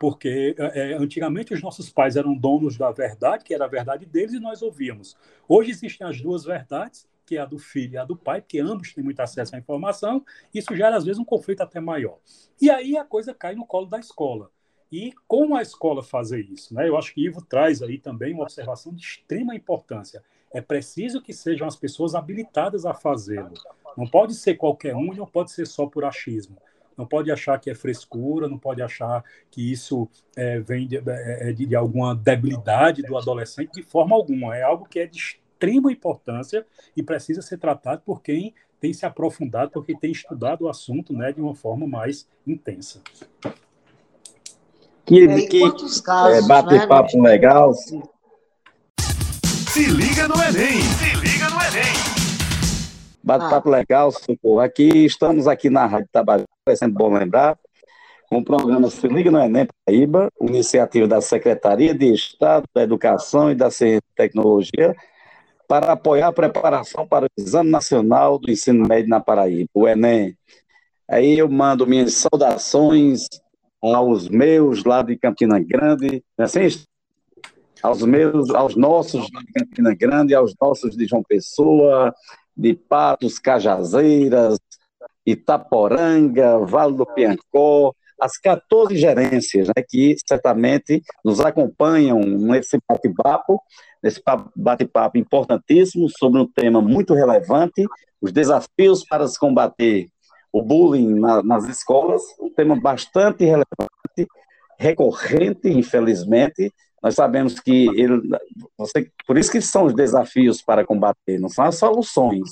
porque 0.00 0.56
é, 0.58 0.94
antigamente 0.94 1.52
os 1.52 1.60
nossos 1.60 1.90
pais 1.90 2.16
eram 2.16 2.34
donos 2.34 2.78
da 2.78 2.90
verdade, 2.90 3.44
que 3.44 3.52
era 3.52 3.66
a 3.66 3.68
verdade 3.68 4.06
deles, 4.06 4.32
e 4.32 4.40
nós 4.40 4.62
ouvíamos. 4.62 5.14
Hoje 5.46 5.72
existem 5.72 6.06
as 6.06 6.18
duas 6.18 6.42
verdades, 6.42 7.06
que 7.26 7.36
é 7.36 7.40
a 7.40 7.44
do 7.44 7.58
filho 7.58 7.92
e 7.92 7.98
a 7.98 8.04
do 8.06 8.16
pai, 8.16 8.40
porque 8.40 8.60
ambos 8.60 8.94
têm 8.94 9.04
muito 9.04 9.20
acesso 9.20 9.54
à 9.54 9.58
informação, 9.58 10.24
isso 10.54 10.74
gera 10.74 10.96
às 10.96 11.04
vezes 11.04 11.20
um 11.20 11.24
conflito 11.24 11.60
até 11.60 11.80
maior. 11.80 12.16
E 12.58 12.70
aí 12.70 12.96
a 12.96 13.04
coisa 13.04 13.34
cai 13.34 13.54
no 13.54 13.66
colo 13.66 13.84
da 13.84 13.98
escola. 13.98 14.50
E 14.90 15.12
como 15.28 15.54
a 15.54 15.60
escola 15.60 16.02
fazer 16.02 16.46
isso? 16.50 16.74
Né? 16.74 16.88
Eu 16.88 16.96
acho 16.96 17.12
que 17.12 17.22
Ivo 17.22 17.44
traz 17.44 17.82
aí 17.82 17.98
também 17.98 18.32
uma 18.32 18.44
observação 18.44 18.94
de 18.94 19.02
extrema 19.02 19.54
importância. 19.54 20.24
É 20.50 20.62
preciso 20.62 21.20
que 21.20 21.34
sejam 21.34 21.68
as 21.68 21.76
pessoas 21.76 22.14
habilitadas 22.14 22.86
a 22.86 22.94
fazê-lo. 22.94 23.52
Não 23.98 24.06
pode 24.06 24.34
ser 24.34 24.54
qualquer 24.54 24.96
um 24.96 25.12
não 25.12 25.26
pode 25.26 25.50
ser 25.50 25.66
só 25.66 25.84
por 25.84 26.06
achismo 26.06 26.56
não 27.00 27.06
pode 27.06 27.32
achar 27.32 27.58
que 27.58 27.70
é 27.70 27.74
frescura, 27.74 28.46
não 28.46 28.58
pode 28.58 28.82
achar 28.82 29.24
que 29.50 29.72
isso 29.72 30.06
é, 30.36 30.60
vem 30.60 30.86
de, 30.86 30.98
é, 30.98 31.48
é 31.48 31.52
de, 31.52 31.64
de 31.64 31.74
alguma 31.74 32.14
debilidade 32.14 33.02
do 33.02 33.16
adolescente, 33.16 33.72
de 33.72 33.82
forma 33.82 34.14
alguma. 34.14 34.54
É 34.54 34.62
algo 34.62 34.86
que 34.86 34.98
é 34.98 35.06
de 35.06 35.16
extrema 35.18 35.90
importância 35.90 36.66
e 36.94 37.02
precisa 37.02 37.40
ser 37.40 37.56
tratado 37.56 38.02
por 38.04 38.20
quem 38.20 38.54
tem 38.78 38.92
se 38.92 39.06
aprofundado 39.06 39.70
porque 39.70 39.96
tem 39.96 40.12
estudado 40.12 40.62
o 40.62 40.68
assunto 40.68 41.14
né, 41.14 41.32
de 41.32 41.40
uma 41.40 41.54
forma 41.54 41.86
mais 41.86 42.28
intensa. 42.46 43.00
Que, 45.06 45.26
é, 45.26 45.46
que 45.46 45.60
casos, 46.02 46.44
é, 46.44 46.46
bater 46.46 46.80
né, 46.80 46.86
papo 46.86 47.20
legal. 47.20 47.72
Se 49.72 49.86
liga 49.86 50.28
no 50.28 50.34
Enem! 50.34 50.82
Se 50.82 51.16
liga 51.16 51.48
no 51.48 51.56
Enem! 51.62 52.10
Bate-papo 53.22 53.68
ah. 53.68 53.72
legal, 53.72 54.10
socorro. 54.10 54.60
Aqui 54.60 55.04
estamos 55.04 55.46
aqui 55.46 55.68
na 55.68 55.86
Rádio 55.86 56.08
Tabajara, 56.10 56.48
é 56.70 56.76
sempre 56.76 56.96
bom 56.96 57.12
lembrar, 57.12 57.58
com 58.28 58.38
o 58.38 58.44
programa 58.44 58.88
Se 58.90 59.08
Liga 59.08 59.30
no 59.30 59.40
Enem 59.40 59.66
Paraíba, 59.84 60.30
iniciativa 60.40 61.08
da 61.08 61.20
Secretaria 61.20 61.92
de 61.92 62.12
Estado 62.12 62.64
da 62.72 62.82
Educação 62.82 63.50
e 63.50 63.54
da 63.54 63.70
Ciência 63.70 63.98
e 63.98 64.16
Tecnologia, 64.16 64.94
para 65.66 65.92
apoiar 65.92 66.28
a 66.28 66.32
preparação 66.32 67.06
para 67.06 67.26
o 67.26 67.28
Exame 67.36 67.70
Nacional 67.70 68.38
do 68.38 68.50
Ensino 68.50 68.86
Médio 68.86 69.10
na 69.10 69.20
Paraíba, 69.20 69.68
o 69.74 69.86
Enem. 69.86 70.36
Aí 71.08 71.38
eu 71.38 71.48
mando 71.48 71.86
minhas 71.86 72.14
saudações 72.14 73.26
aos 73.82 74.28
meus 74.28 74.84
lá 74.84 75.02
de 75.02 75.16
Campina 75.16 75.58
Grande, 75.58 76.22
né, 76.38 76.44
assim, 76.44 76.68
aos 77.82 78.02
meus, 78.02 78.50
aos 78.50 78.76
nossos 78.76 79.26
de 79.26 79.52
Campina 79.52 79.94
Grande, 79.94 80.34
aos 80.34 80.54
nossos 80.60 80.96
de 80.96 81.06
João 81.06 81.22
Pessoa, 81.22 82.14
de 82.56 82.74
Patos, 82.74 83.38
Cajazeiras, 83.38 84.58
Itaporanga, 85.32 86.58
Vale 86.58 86.96
do 86.96 87.06
Piancó, 87.06 87.92
as 88.20 88.36
14 88.36 88.96
gerências 88.96 89.68
né, 89.68 89.82
que 89.88 90.14
certamente 90.28 91.02
nos 91.24 91.40
acompanham 91.40 92.20
nesse 92.20 92.78
bate-papo, 92.86 93.60
nesse 94.02 94.20
bate-papo 94.54 95.16
importantíssimo 95.18 96.08
sobre 96.10 96.40
um 96.40 96.46
tema 96.46 96.82
muito 96.82 97.14
relevante, 97.14 97.84
os 98.20 98.30
desafios 98.30 99.04
para 99.04 99.26
se 99.26 99.38
combater 99.38 100.06
o 100.52 100.62
bullying 100.62 101.18
na, 101.18 101.42
nas 101.42 101.66
escolas, 101.68 102.22
um 102.40 102.50
tema 102.50 102.78
bastante 102.78 103.44
relevante, 103.44 104.28
recorrente, 104.78 105.68
infelizmente. 105.68 106.72
Nós 107.02 107.14
sabemos 107.14 107.58
que 107.58 107.88
ele, 107.98 108.20
você, 108.76 109.10
por 109.26 109.38
isso 109.38 109.50
que 109.50 109.62
são 109.62 109.86
os 109.86 109.94
desafios 109.94 110.60
para 110.60 110.84
combater, 110.84 111.38
não 111.38 111.48
são 111.48 111.64
as 111.64 111.76
soluções, 111.76 112.50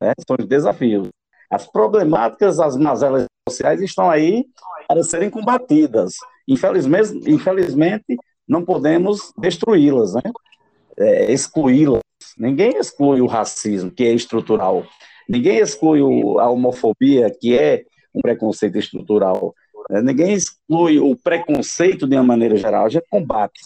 né? 0.00 0.12
são 0.26 0.36
os 0.38 0.46
desafios. 0.46 1.08
As 1.50 1.66
problemáticas, 1.66 2.60
as 2.60 2.76
mazelas 2.76 3.24
sociais 3.48 3.80
estão 3.80 4.10
aí 4.10 4.44
para 4.86 5.02
serem 5.02 5.30
combatidas. 5.30 6.14
Infelizmente, 6.46 7.30
infelizmente 7.30 8.16
não 8.46 8.64
podemos 8.64 9.32
destruí-las, 9.38 10.14
né? 10.14 10.22
É, 10.96 11.32
excluí-las. 11.32 12.00
Ninguém 12.36 12.76
exclui 12.76 13.20
o 13.20 13.26
racismo, 13.26 13.90
que 13.90 14.04
é 14.04 14.12
estrutural. 14.12 14.84
Ninguém 15.28 15.58
exclui 15.58 16.00
a 16.40 16.48
homofobia, 16.48 17.30
que 17.30 17.56
é 17.56 17.84
um 18.14 18.20
preconceito 18.20 18.78
estrutural. 18.78 19.54
Né? 19.90 20.02
Ninguém 20.02 20.32
exclui 20.32 20.98
o 20.98 21.14
preconceito 21.16 22.06
de 22.06 22.16
uma 22.16 22.24
maneira 22.24 22.56
geral. 22.56 22.86
A 22.86 22.88
gente 22.88 23.06
combate, 23.10 23.60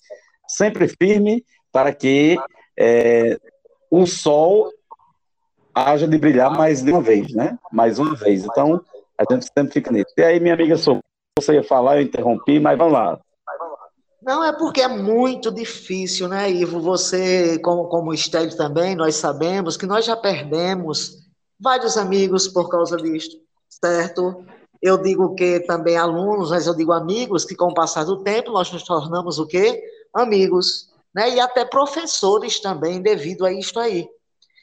sempre 0.48 0.88
firme, 0.88 1.44
para 1.70 1.92
que 1.94 2.36
é, 2.78 3.38
o 3.90 4.06
sol 4.06 4.70
haja 5.74 6.06
de 6.06 6.18
brilhar 6.18 6.50
mais 6.50 6.82
de 6.82 6.90
uma 6.90 7.00
vez, 7.00 7.32
né? 7.32 7.58
Mais 7.70 7.98
uma 7.98 8.14
vez. 8.14 8.44
Então, 8.44 8.80
a 9.18 9.32
gente 9.32 9.46
sempre 9.46 9.72
fica 9.72 9.90
nisso. 9.90 10.12
E 10.16 10.22
aí, 10.22 10.40
minha 10.40 10.54
amiga 10.54 10.76
Sou, 10.76 10.98
você 11.38 11.54
ia 11.54 11.64
falar, 11.64 11.96
eu 11.96 12.02
interrompi, 12.02 12.60
mas 12.60 12.76
vamos 12.76 12.92
lá. 12.92 13.18
Não, 14.22 14.44
é 14.44 14.52
porque 14.52 14.80
é 14.80 14.88
muito 14.88 15.50
difícil, 15.50 16.28
né, 16.28 16.48
Ivo? 16.48 16.80
Você, 16.80 17.58
como, 17.58 17.88
como 17.88 18.14
Estélio 18.14 18.56
também, 18.56 18.94
nós 18.94 19.16
sabemos 19.16 19.76
que 19.76 19.84
nós 19.84 20.04
já 20.04 20.16
perdemos 20.16 21.22
vários 21.58 21.96
amigos 21.96 22.46
por 22.46 22.68
causa 22.68 22.96
disto, 22.96 23.36
certo? 23.68 24.44
Eu 24.80 24.98
digo 24.98 25.34
que 25.34 25.60
também 25.60 25.96
alunos, 25.96 26.50
mas 26.50 26.66
eu 26.66 26.74
digo 26.74 26.92
amigos, 26.92 27.44
que 27.44 27.56
com 27.56 27.66
o 27.66 27.74
passar 27.74 28.04
do 28.04 28.22
tempo 28.22 28.52
nós 28.52 28.70
nos 28.72 28.84
tornamos 28.84 29.40
o 29.40 29.46
quê? 29.46 29.82
Amigos, 30.14 30.88
né? 31.14 31.30
E 31.30 31.40
até 31.40 31.64
professores 31.64 32.60
também 32.60 33.02
devido 33.02 33.44
a 33.44 33.52
isto 33.52 33.80
aí. 33.80 34.08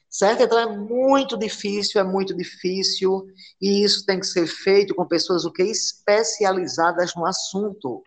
Certo? 0.10 0.42
Então 0.42 0.58
é 0.58 0.66
muito 0.66 1.38
difícil, 1.38 2.02
é 2.02 2.04
muito 2.04 2.36
difícil, 2.36 3.28
e 3.62 3.84
isso 3.84 4.06
tem 4.06 4.20
que 4.20 4.26
ser 4.26 4.48
feito 4.48 4.96
com 4.96 5.06
pessoas 5.06 5.46
o 5.46 5.52
que 5.52 5.62
especializadas 5.62 7.14
no 7.16 7.26
assunto. 7.26 8.04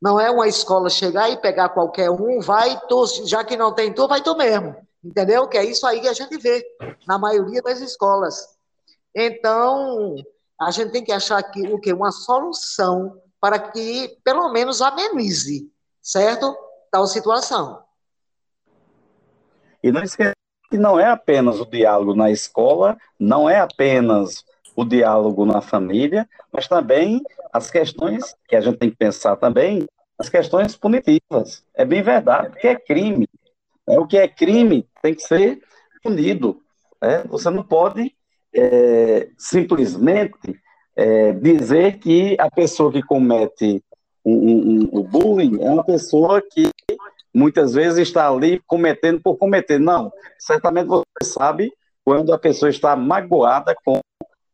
Não 0.00 0.20
é 0.20 0.30
uma 0.30 0.46
escola 0.46 0.90
chegar 0.90 1.30
e 1.30 1.40
pegar 1.40 1.70
qualquer 1.70 2.10
um, 2.10 2.40
vai, 2.40 2.78
tu, 2.86 3.06
já 3.26 3.42
que 3.42 3.56
não 3.56 3.74
tem 3.74 3.92
tu, 3.92 4.06
vai 4.06 4.22
tu 4.22 4.36
mesmo. 4.36 4.76
Entendeu? 5.02 5.48
Que 5.48 5.56
é 5.56 5.64
isso 5.64 5.86
aí 5.86 6.00
que 6.00 6.08
a 6.08 6.12
gente 6.12 6.36
vê 6.36 6.62
na 7.06 7.18
maioria 7.18 7.62
das 7.62 7.80
escolas. 7.80 8.36
Então, 9.14 10.14
a 10.60 10.70
gente 10.70 10.92
tem 10.92 11.02
que 11.02 11.12
achar 11.12 11.38
aqui 11.38 11.62
o 11.68 11.80
que 11.80 11.92
uma 11.92 12.12
solução 12.12 13.18
para 13.40 13.58
que 13.58 14.18
pelo 14.22 14.50
menos 14.52 14.82
amenize, 14.82 15.70
certo? 16.02 16.54
Tal 16.90 17.06
situação. 17.06 17.82
E 19.82 19.90
não 19.90 20.02
esqueça 20.02 20.35
que 20.70 20.78
não 20.78 20.98
é 20.98 21.06
apenas 21.06 21.60
o 21.60 21.66
diálogo 21.66 22.14
na 22.14 22.30
escola, 22.30 22.96
não 23.18 23.48
é 23.48 23.58
apenas 23.58 24.44
o 24.74 24.84
diálogo 24.84 25.44
na 25.46 25.60
família, 25.60 26.28
mas 26.52 26.68
também 26.68 27.22
as 27.52 27.70
questões 27.70 28.34
que 28.46 28.54
a 28.54 28.60
gente 28.60 28.78
tem 28.78 28.90
que 28.90 28.96
pensar 28.96 29.36
também, 29.36 29.86
as 30.18 30.28
questões 30.28 30.76
punitivas. 30.76 31.64
É 31.74 31.84
bem 31.84 32.02
verdade, 32.02 32.50
porque 32.50 32.68
é 32.68 32.74
crime. 32.74 33.26
É, 33.88 33.98
o 33.98 34.06
que 34.06 34.18
é 34.18 34.28
crime 34.28 34.86
tem 35.02 35.14
que 35.14 35.22
ser 35.22 35.62
punido. 36.02 36.60
Né? 37.00 37.24
Você 37.28 37.50
não 37.50 37.62
pode 37.62 38.14
é, 38.54 39.28
simplesmente 39.38 40.60
é, 40.94 41.32
dizer 41.32 41.98
que 41.98 42.36
a 42.38 42.50
pessoa 42.50 42.90
que 42.90 43.02
comete 43.02 43.82
o 44.24 44.30
um, 44.30 44.34
um, 44.34 45.00
um, 45.00 45.02
bullying 45.02 45.62
é 45.62 45.70
uma 45.70 45.84
pessoa 45.84 46.42
que 46.42 46.68
muitas 47.36 47.74
vezes 47.74 47.98
está 48.08 48.28
ali 48.28 48.62
cometendo 48.66 49.20
por 49.20 49.36
cometer. 49.36 49.78
Não, 49.78 50.10
certamente 50.38 50.86
você 50.86 51.04
sabe 51.22 51.72
quando 52.04 52.32
a 52.32 52.38
pessoa 52.38 52.70
está 52.70 52.96
magoada 52.96 53.76
com 53.84 54.00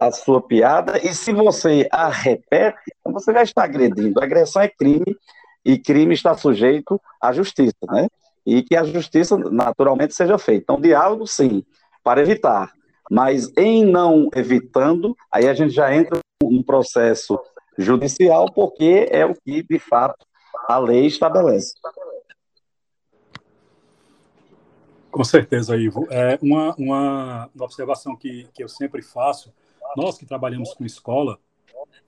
a 0.00 0.10
sua 0.10 0.42
piada 0.42 0.98
e 0.98 1.14
se 1.14 1.32
você 1.32 1.88
a 1.92 2.08
repete, 2.08 2.78
então 2.98 3.12
você 3.12 3.32
já 3.32 3.42
está 3.42 3.62
agredindo. 3.62 4.20
A 4.20 4.24
agressão 4.24 4.60
é 4.60 4.68
crime 4.68 5.16
e 5.64 5.78
crime 5.78 6.12
está 6.12 6.34
sujeito 6.34 7.00
à 7.20 7.32
justiça, 7.32 7.76
né? 7.88 8.08
e 8.44 8.62
que 8.62 8.76
a 8.76 8.84
justiça 8.84 9.36
naturalmente 9.36 10.14
seja 10.14 10.36
feita. 10.36 10.64
Então, 10.64 10.80
diálogo, 10.80 11.26
sim, 11.26 11.64
para 12.02 12.20
evitar. 12.20 12.72
Mas 13.10 13.52
em 13.56 13.84
não 13.84 14.28
evitando, 14.34 15.16
aí 15.30 15.48
a 15.48 15.54
gente 15.54 15.72
já 15.72 15.94
entra 15.94 16.18
no 16.42 16.64
processo 16.64 17.38
judicial, 17.78 18.46
porque 18.52 19.06
é 19.10 19.24
o 19.24 19.34
que, 19.34 19.62
de 19.62 19.78
fato, 19.78 20.26
a 20.68 20.78
lei 20.78 21.06
estabelece. 21.06 21.74
Com 25.12 25.24
certeza, 25.24 25.76
Ivo. 25.76 26.06
É 26.10 26.38
uma, 26.40 26.74
uma, 26.76 27.50
uma 27.54 27.64
observação 27.64 28.16
que, 28.16 28.48
que 28.54 28.64
eu 28.64 28.68
sempre 28.68 29.02
faço, 29.02 29.52
nós 29.94 30.16
que 30.16 30.24
trabalhamos 30.24 30.72
com 30.72 30.86
escola, 30.86 31.38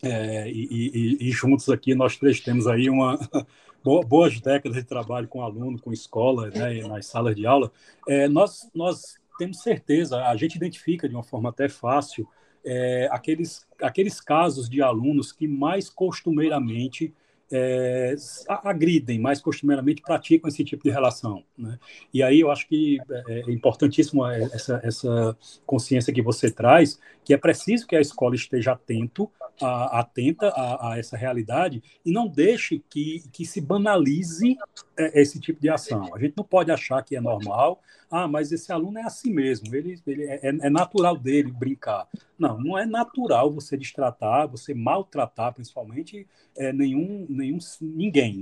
é, 0.03 0.49
e, 0.51 1.21
e, 1.21 1.29
e, 1.29 1.31
juntos 1.31 1.69
aqui 1.69 1.95
nós 1.95 2.17
três 2.17 2.41
temos 2.41 2.67
aí 2.67 2.89
uma, 2.89 3.19
boas 4.09 4.41
décadas 4.41 4.79
de 4.79 4.85
trabalho 4.85 5.29
com 5.29 5.43
aluno, 5.43 5.79
com 5.79 5.93
escola, 5.93 6.49
né, 6.51 6.83
nas 6.89 7.07
salas 7.07 7.37
de 7.37 7.47
aula, 7.47 7.71
é, 8.09 8.27
nós, 8.27 8.71
nós 8.75 9.17
temos 9.39 9.61
certeza, 9.61 10.25
a 10.25 10.35
gente 10.37 10.57
identifica 10.57 11.07
de 11.07 11.15
uma 11.15 11.23
forma 11.23 11.51
até 11.51 11.69
fácil 11.69 12.27
é, 12.65 13.07
aqueles, 13.13 13.67
aqueles 13.83 14.19
casos 14.19 14.69
de 14.69 14.81
alunos 14.81 15.31
que 15.31 15.47
mais 15.47 15.91
costumeiramente 15.91 17.13
é, 17.51 18.15
agridem, 18.49 19.19
mais 19.19 19.41
costumeiramente 19.41 20.03
praticam 20.03 20.49
esse 20.49 20.65
tipo 20.65 20.85
de 20.85 20.91
relação. 20.91 21.45
Né? 21.57 21.79
E 22.13 22.23
aí 22.23 22.41
eu 22.41 22.51
acho 22.51 22.67
que 22.69 22.99
é, 23.29 23.41
é 23.47 23.53
importantíssimo 23.53 24.27
essa, 24.27 24.81
essa 24.83 25.37
consciência 25.67 26.13
que 26.13 26.23
você 26.23 26.51
traz, 26.51 26.99
que 27.25 27.35
é 27.35 27.37
preciso 27.37 27.87
que 27.87 27.97
a 27.97 28.01
escola 28.01 28.35
esteja 28.35 28.73
atento 28.73 29.31
a, 29.61 30.01
atenta 30.01 30.49
a, 30.49 30.93
a, 30.93 30.99
essa 30.99 31.17
realidade 31.17 31.83
e 32.05 32.13
não 32.13 32.29
deixe 32.29 32.83
que, 32.91 33.25
que 33.33 33.45
se 33.45 33.61
banalize 33.61 34.57
é, 34.97 35.21
esse 35.21 35.41
tipo 35.41 35.61
de 35.61 35.69
ação. 35.69 36.15
A 36.15 36.19
gente 36.19 36.35
não 36.37 36.45
pode 36.45 36.71
achar 36.71 37.03
que 37.03 37.17
é 37.17 37.21
normal, 37.21 37.81
ah, 38.11 38.29
mas 38.29 38.53
esse 38.53 38.71
aluno 38.73 38.99
é 38.99 39.03
assim 39.03 39.33
mesmo, 39.33 39.75
ele, 39.75 40.01
ele 40.07 40.25
é, 40.25 40.41
é 40.43 40.71
natural 40.71 41.17
dele 41.17 41.51
brincar. 41.51 42.09
Não, 42.39 42.61
não 42.61 42.79
é 42.79 42.87
natural 42.87 43.51
você 43.51 43.77
destratar, 43.77 44.49
você 44.49 44.75
maltratar, 44.75 45.53
principalmente, 45.53 46.27
é, 46.57 46.73
nenhum, 46.73 47.27
nenhum, 47.29 47.59
ninguém, 47.81 48.37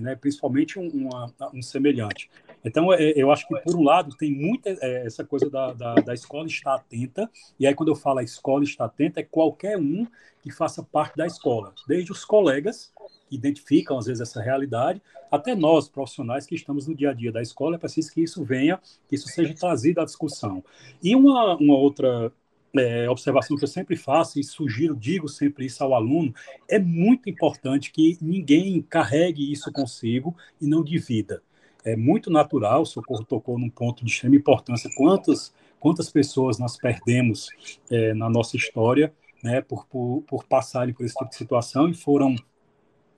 né, 0.00 0.16
principalmente 0.16 0.78
um, 0.78 0.88
uma, 0.88 1.32
um 1.52 1.62
semelhante. 1.62 2.30
Então, 2.66 2.92
é, 2.92 3.12
eu 3.14 3.30
acho 3.30 3.46
que, 3.46 3.54
por 3.60 3.76
um 3.76 3.84
lado, 3.84 4.16
tem 4.16 4.32
muita 4.32 4.70
é, 4.70 5.06
essa 5.06 5.24
coisa 5.24 5.48
da, 5.48 5.72
da, 5.72 5.94
da, 5.94 6.12
escola 6.12 6.46
estar 6.46 6.74
atenta, 6.74 7.30
e 7.60 7.66
aí, 7.66 7.74
quando 7.74 7.90
eu 7.90 7.94
falo 7.94 8.18
a 8.18 8.24
escola 8.24 8.64
estar 8.64 8.86
atenta, 8.86 9.20
é 9.20 9.22
qualquer 9.22 9.78
um 9.78 10.04
que 10.42 10.50
faça 10.50 10.82
parte 10.82 11.16
da 11.16 11.26
escola, 11.26 11.72
desde 11.86 12.10
os 12.10 12.24
colegas, 12.24 12.92
que 13.28 13.36
identificam, 13.36 13.96
às 13.98 14.06
vezes, 14.06 14.20
essa 14.20 14.42
realidade, 14.42 15.00
até 15.30 15.54
nós, 15.54 15.88
profissionais 15.88 16.44
que 16.44 16.56
estamos 16.56 16.88
no 16.88 16.94
dia 16.94 17.10
a 17.10 17.14
dia 17.14 17.30
da 17.30 17.40
escola, 17.40 17.76
é 17.76 17.78
preciso 17.78 18.12
que 18.12 18.22
isso 18.22 18.44
venha, 18.44 18.80
que 19.08 19.14
isso 19.14 19.28
seja 19.28 19.54
trazido 19.54 20.00
à 20.00 20.04
discussão. 20.04 20.62
E 21.00 21.14
uma, 21.14 21.56
uma 21.56 21.76
outra 21.76 22.32
é, 22.76 23.08
observação 23.08 23.56
que 23.56 23.64
eu 23.64 23.68
sempre 23.68 23.96
faço 23.96 24.40
e 24.40 24.44
sugiro, 24.44 24.96
digo 24.96 25.28
sempre 25.28 25.66
isso 25.66 25.82
ao 25.82 25.94
aluno, 25.94 26.34
é 26.68 26.78
muito 26.78 27.30
importante 27.30 27.92
que 27.92 28.18
ninguém 28.20 28.82
carregue 28.82 29.52
isso 29.52 29.70
consigo 29.72 30.36
e 30.60 30.66
não 30.66 30.82
divida. 30.82 31.42
É 31.86 31.94
muito 31.94 32.30
natural, 32.30 32.82
o 32.82 32.86
Socorro 32.86 33.24
tocou 33.24 33.56
num 33.56 33.70
ponto 33.70 34.04
de 34.04 34.10
extrema 34.10 34.34
importância, 34.34 34.90
quantas, 34.96 35.54
quantas 35.78 36.10
pessoas 36.10 36.58
nós 36.58 36.76
perdemos 36.76 37.48
é, 37.88 38.12
na 38.12 38.28
nossa 38.28 38.56
história 38.56 39.14
né, 39.42 39.60
por, 39.60 39.86
por, 39.86 40.24
por 40.26 40.44
passarem 40.44 40.92
por 40.92 41.06
esse 41.06 41.14
tipo 41.14 41.30
de 41.30 41.36
situação 41.36 41.88
e 41.88 41.94
foram 41.94 42.34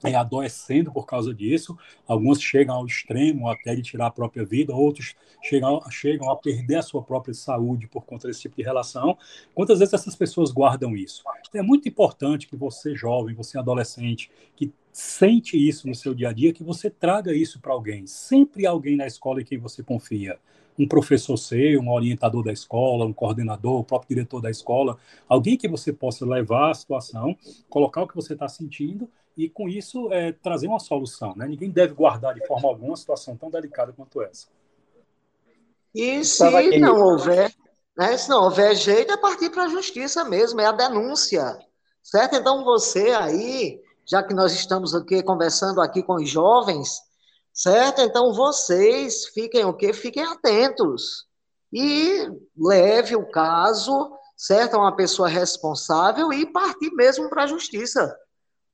é, 0.04 0.14
adoecendo 0.14 0.92
por 0.92 1.06
causa 1.06 1.34
disso. 1.34 1.76
Alguns 2.06 2.40
chegam 2.40 2.76
ao 2.76 2.86
extremo 2.86 3.48
até 3.48 3.74
de 3.74 3.82
tirar 3.82 4.06
a 4.06 4.10
própria 4.10 4.44
vida, 4.44 4.74
outros 4.74 5.14
chegam, 5.42 5.80
chegam 5.90 6.30
a 6.30 6.36
perder 6.36 6.76
a 6.76 6.82
sua 6.82 7.02
própria 7.02 7.34
saúde 7.34 7.86
por 7.86 8.04
conta 8.04 8.28
desse 8.28 8.42
tipo 8.42 8.56
de 8.56 8.62
relação. 8.62 9.16
Quantas 9.54 9.78
vezes 9.78 9.94
essas 9.94 10.14
pessoas 10.14 10.50
guardam 10.50 10.96
isso? 10.96 11.22
É 11.54 11.62
muito 11.62 11.88
importante 11.88 12.46
que 12.46 12.56
você, 12.56 12.94
jovem, 12.94 13.34
você, 13.34 13.58
adolescente, 13.58 14.30
que 14.54 14.72
sente 14.92 15.56
isso 15.56 15.86
no 15.86 15.94
seu 15.94 16.14
dia 16.14 16.30
a 16.30 16.32
dia, 16.32 16.52
que 16.52 16.62
você 16.62 16.90
traga 16.90 17.32
isso 17.32 17.60
para 17.60 17.72
alguém. 17.72 18.06
Sempre 18.06 18.66
alguém 18.66 18.96
na 18.96 19.06
escola 19.06 19.40
em 19.40 19.44
quem 19.44 19.58
você 19.58 19.82
confia 19.82 20.38
um 20.78 20.86
professor 20.86 21.36
seu, 21.36 21.80
um 21.80 21.90
orientador 21.90 22.44
da 22.44 22.52
escola, 22.52 23.04
um 23.04 23.12
coordenador, 23.12 23.80
o 23.80 23.84
próprio 23.84 24.14
diretor 24.14 24.40
da 24.40 24.50
escola, 24.50 24.96
alguém 25.28 25.56
que 25.56 25.66
você 25.66 25.92
possa 25.92 26.24
levar 26.24 26.70
a 26.70 26.74
situação, 26.74 27.36
colocar 27.68 28.02
o 28.02 28.08
que 28.08 28.14
você 28.14 28.34
está 28.34 28.48
sentindo 28.48 29.10
e 29.38 29.48
com 29.48 29.68
isso 29.68 30.12
é, 30.12 30.32
trazer 30.32 30.66
uma 30.66 30.80
solução. 30.80 31.32
Né? 31.36 31.46
Ninguém 31.46 31.70
deve 31.70 31.94
guardar 31.94 32.34
de 32.34 32.44
forma 32.44 32.68
alguma 32.68 32.90
uma 32.90 32.96
situação 32.96 33.36
tão 33.36 33.48
delicada 33.48 33.92
quanto 33.92 34.20
essa. 34.20 34.48
E 35.94 36.24
se 36.24 36.78
não 36.80 37.00
houver, 37.00 37.54
né, 37.96 38.16
se 38.16 38.28
não 38.28 38.42
houver 38.42 38.74
jeito, 38.74 39.12
é 39.12 39.16
partir 39.16 39.48
para 39.50 39.64
a 39.64 39.68
justiça 39.68 40.24
mesmo, 40.24 40.60
é 40.60 40.66
a 40.66 40.72
denúncia. 40.72 41.56
Certo? 42.02 42.34
Então 42.34 42.64
você 42.64 43.12
aí, 43.12 43.80
já 44.04 44.24
que 44.24 44.34
nós 44.34 44.52
estamos 44.52 44.92
aqui 44.92 45.22
conversando 45.22 45.80
aqui 45.80 46.02
com 46.02 46.16
os 46.16 46.28
jovens, 46.28 47.00
certo? 47.52 48.00
Então 48.00 48.34
vocês 48.34 49.26
fiquem 49.26 49.64
o 49.64 49.72
quê? 49.72 49.92
Fiquem 49.92 50.24
atentos 50.24 51.28
e 51.72 52.28
leve 52.56 53.14
o 53.14 53.30
caso, 53.30 54.10
certo? 54.36 54.74
A 54.74 54.80
uma 54.80 54.96
pessoa 54.96 55.28
responsável 55.28 56.32
e 56.32 56.44
partir 56.44 56.90
mesmo 56.94 57.28
para 57.28 57.44
a 57.44 57.46
justiça 57.46 58.16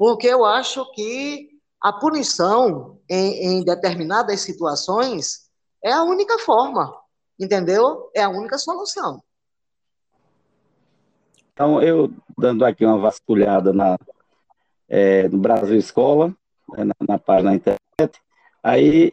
porque 0.05 0.27
eu 0.27 0.45
acho 0.45 0.85
que 0.93 1.49
a 1.81 1.91
punição 1.91 3.01
em, 3.09 3.61
em 3.61 3.65
determinadas 3.65 4.43
situações 4.43 5.49
é 5.83 5.91
a 5.91 6.03
única 6.03 6.39
forma, 6.41 6.95
entendeu? 7.41 8.11
É 8.15 8.23
a 8.23 8.29
única 8.29 8.59
solução. 8.59 9.23
Então, 11.55 11.81
eu 11.81 12.13
dando 12.37 12.67
aqui 12.67 12.85
uma 12.85 12.99
vasculhada 12.99 13.73
na, 13.73 13.97
é, 14.91 15.27
no 15.27 15.39
Brasil 15.39 15.79
Escola, 15.79 16.37
né, 16.77 16.85
na, 16.85 16.95
na, 17.09 17.19
página 17.19 17.53
da 17.53 17.57
internet, 17.57 18.21
aí 18.63 19.11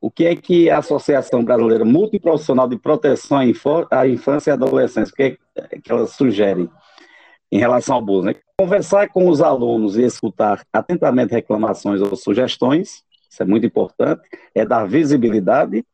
o 0.00 0.08
que 0.08 0.24
é 0.24 0.36
que 0.36 0.70
a 0.70 0.78
Associação 0.78 1.44
Brasileira 1.44 1.84
Multiprofissional 1.84 2.68
de 2.68 2.78
Proteção 2.78 3.38
à 3.90 4.06
Infância 4.06 4.52
e 4.52 4.54
Adolescência, 4.54 5.12
o 5.12 5.16
que 5.16 5.36
é 5.56 5.80
que 5.80 6.06
sugere 6.06 6.70
em 7.50 7.58
relação 7.58 7.96
ao 7.96 8.02
abuso? 8.02 8.26
Né? 8.26 8.34
Conversar 8.58 9.08
com 9.08 9.28
os 9.28 9.40
alunos 9.40 9.96
e 9.96 10.02
escutar 10.02 10.64
atentamente 10.72 11.32
reclamações 11.32 12.00
ou 12.00 12.14
sugestões, 12.16 13.02
isso 13.30 13.42
é 13.42 13.46
muito 13.46 13.66
importante, 13.66 14.22
é 14.54 14.64
dar 14.64 14.86
visibilidade, 14.86 15.84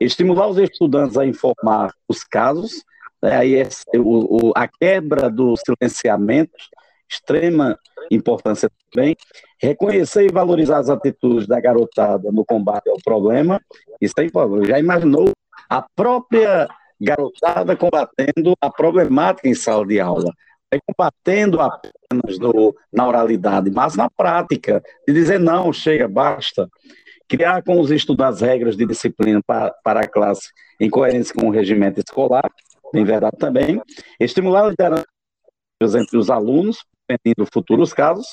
estimular 0.00 0.48
os 0.48 0.58
estudantes 0.58 1.16
a 1.16 1.24
informar 1.24 1.92
os 2.08 2.24
casos, 2.24 2.84
né, 3.22 3.36
aí 3.36 3.54
é, 3.54 3.68
o, 3.96 4.48
o, 4.48 4.52
a 4.56 4.66
quebra 4.66 5.30
do 5.30 5.54
silenciamento, 5.56 6.52
extrema 7.08 7.78
importância 8.10 8.70
também, 8.90 9.16
reconhecer 9.60 10.26
e 10.26 10.32
valorizar 10.32 10.78
as 10.78 10.88
atitudes 10.88 11.46
da 11.46 11.60
garotada 11.60 12.30
no 12.32 12.44
combate 12.44 12.88
ao 12.88 12.96
problema, 13.04 13.60
isso 14.00 14.14
é 14.18 14.24
importante. 14.24 14.68
Já 14.68 14.78
imaginou 14.78 15.30
a 15.68 15.84
própria 15.94 16.68
garotada 17.00 17.76
combatendo 17.76 18.54
a 18.60 18.70
problemática 18.70 19.48
em 19.48 19.54
sala 19.54 19.86
de 19.86 20.00
aula? 20.00 20.32
É 20.72 20.78
combatendo 20.80 21.60
apenas 21.60 22.38
no, 22.38 22.74
na 22.92 23.06
oralidade, 23.06 23.70
mas 23.70 23.96
na 23.96 24.08
prática, 24.08 24.82
de 25.06 25.12
dizer 25.12 25.40
não, 25.40 25.72
chega, 25.72 26.06
basta. 26.06 26.68
Criar 27.28 27.62
com 27.62 27.80
os 27.80 27.90
estudantes 27.90 28.40
regras 28.40 28.76
de 28.76 28.86
disciplina 28.86 29.40
para, 29.46 29.72
para 29.84 30.00
a 30.00 30.08
classe 30.08 30.48
em 30.80 30.88
coerência 30.88 31.34
com 31.34 31.46
o 31.46 31.50
regimento 31.50 32.00
escolar, 32.00 32.50
em 32.94 33.04
verdade 33.04 33.36
também. 33.38 33.80
Estimular 34.18 34.64
a 34.64 34.68
liderança 34.70 35.06
entre 35.82 36.16
os 36.16 36.30
alunos, 36.30 36.84
prevenindo 37.06 37.50
futuros 37.52 37.92
casos. 37.92 38.26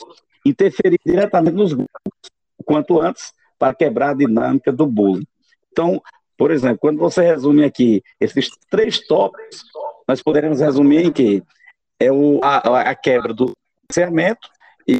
Interferir 0.45 0.99
diretamente 1.05 1.55
nos 1.55 1.73
grupos, 1.73 2.29
o 2.57 2.63
quanto 2.63 3.01
antes, 3.01 3.33
para 3.59 3.73
quebrar 3.73 4.11
a 4.11 4.13
dinâmica 4.13 4.71
do 4.71 4.85
bullying. 4.85 5.27
Então, 5.71 6.01
por 6.37 6.51
exemplo, 6.51 6.77
quando 6.79 6.97
você 6.97 7.21
resume 7.21 7.63
aqui 7.63 8.01
esses 8.19 8.49
três 8.69 8.99
tópicos, 9.07 9.63
nós 10.07 10.21
poderemos 10.21 10.59
resumir 10.59 11.05
em 11.05 11.11
que 11.11 11.43
é 11.99 12.11
o, 12.11 12.39
a, 12.43 12.81
a 12.81 12.95
quebra 12.95 13.33
do 13.33 13.51
financiamento 13.91 14.49
e 14.87 14.99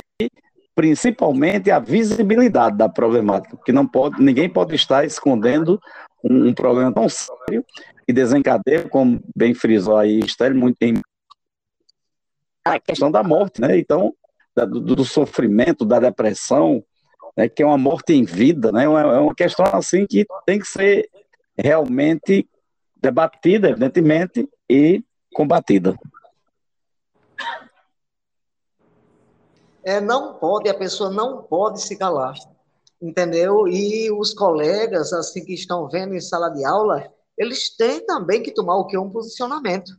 principalmente 0.75 1.71
a 1.71 1.79
visibilidade 1.79 2.77
da 2.77 2.88
problemática, 2.88 3.55
porque 3.55 3.71
não 3.71 3.88
pode, 3.88 4.21
ninguém 4.21 4.49
pode 4.49 4.75
estar 4.75 5.05
escondendo 5.05 5.81
um, 6.23 6.49
um 6.49 6.53
problema 6.53 6.91
tão 6.93 7.07
sério 7.10 7.65
e 8.07 8.13
desencadeia, 8.13 8.88
como 8.88 9.19
bem 9.36 9.53
frisou 9.53 9.97
aí 9.97 10.19
Esther, 10.19 10.53
muito 10.55 10.77
em 10.81 11.01
a 12.63 12.79
questão 12.79 13.10
da 13.10 13.23
morte, 13.23 13.62
né? 13.62 13.77
Então, 13.77 14.13
da, 14.55 14.65
do, 14.65 14.81
do, 14.81 15.05
sofrimento, 15.05 15.86
da 15.86 15.99
depressão, 15.99 16.83
né? 17.36 17.47
que 17.47 17.63
é 17.63 17.65
uma 17.65 17.77
morte 17.77 18.13
em 18.13 18.25
vida, 18.25 18.71
né? 18.71 18.83
É 18.83 18.89
uma, 18.89 19.01
é 19.01 19.19
uma 19.19 19.36
questão 19.36 19.65
assim 19.67 20.05
que 20.05 20.25
tem 20.45 20.60
que 20.60 20.67
ser 20.67 21.10
realmente 21.57 22.47
debatida, 22.95 23.69
evidentemente, 23.69 24.47
e 24.69 25.01
combatida. 25.33 25.97
É, 29.88 30.02
não 30.02 30.34
pode, 30.34 30.67
a 30.67 30.73
pessoa 30.73 31.10
não 31.10 31.43
pode 31.43 31.82
se 31.82 31.95
calar, 31.95 32.34
entendeu? 33.02 33.69
E 33.69 34.12
os 34.12 34.34
colegas, 34.34 35.13
assim, 35.13 35.45
que 35.45 35.54
estão 35.54 35.88
vendo 35.88 36.13
em 36.13 36.19
sala 36.19 36.50
de 36.50 36.65
aula, 36.65 37.10
eles 37.38 37.73
têm 37.73 38.06
também 38.06 38.43
que 38.43 38.54
tomar 38.54 38.76
o 38.76 38.86
que? 38.86 38.97
Um 38.97 39.10
posicionamento. 39.10 39.93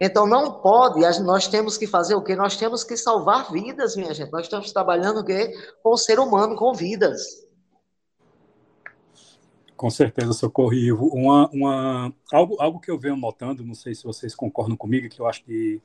Então, 0.00 0.24
não 0.24 0.60
pode, 0.60 1.00
nós 1.24 1.48
temos 1.48 1.76
que 1.76 1.88
fazer 1.88 2.14
o 2.14 2.22
quê? 2.22 2.36
Nós 2.36 2.56
temos 2.56 2.84
que 2.84 2.96
salvar 2.96 3.50
vidas, 3.50 3.96
minha 3.96 4.14
gente. 4.14 4.30
Nós 4.30 4.42
estamos 4.42 4.70
trabalhando 4.70 5.18
o 5.18 5.24
quê? 5.24 5.52
Com 5.82 5.94
o 5.94 5.98
ser 5.98 6.20
humano, 6.20 6.54
com 6.54 6.72
vidas. 6.72 7.44
Com 9.76 9.90
certeza, 9.90 10.32
Socorro. 10.32 10.76
Uma, 11.12 11.50
uma, 11.52 12.14
algo, 12.32 12.56
algo 12.60 12.78
que 12.78 12.90
eu 12.92 13.00
venho 13.00 13.16
notando, 13.16 13.64
não 13.64 13.74
sei 13.74 13.96
se 13.96 14.04
vocês 14.04 14.32
concordam 14.32 14.76
comigo, 14.76 15.08
que 15.08 15.20
eu 15.20 15.26
acho 15.26 15.42
que 15.42 15.82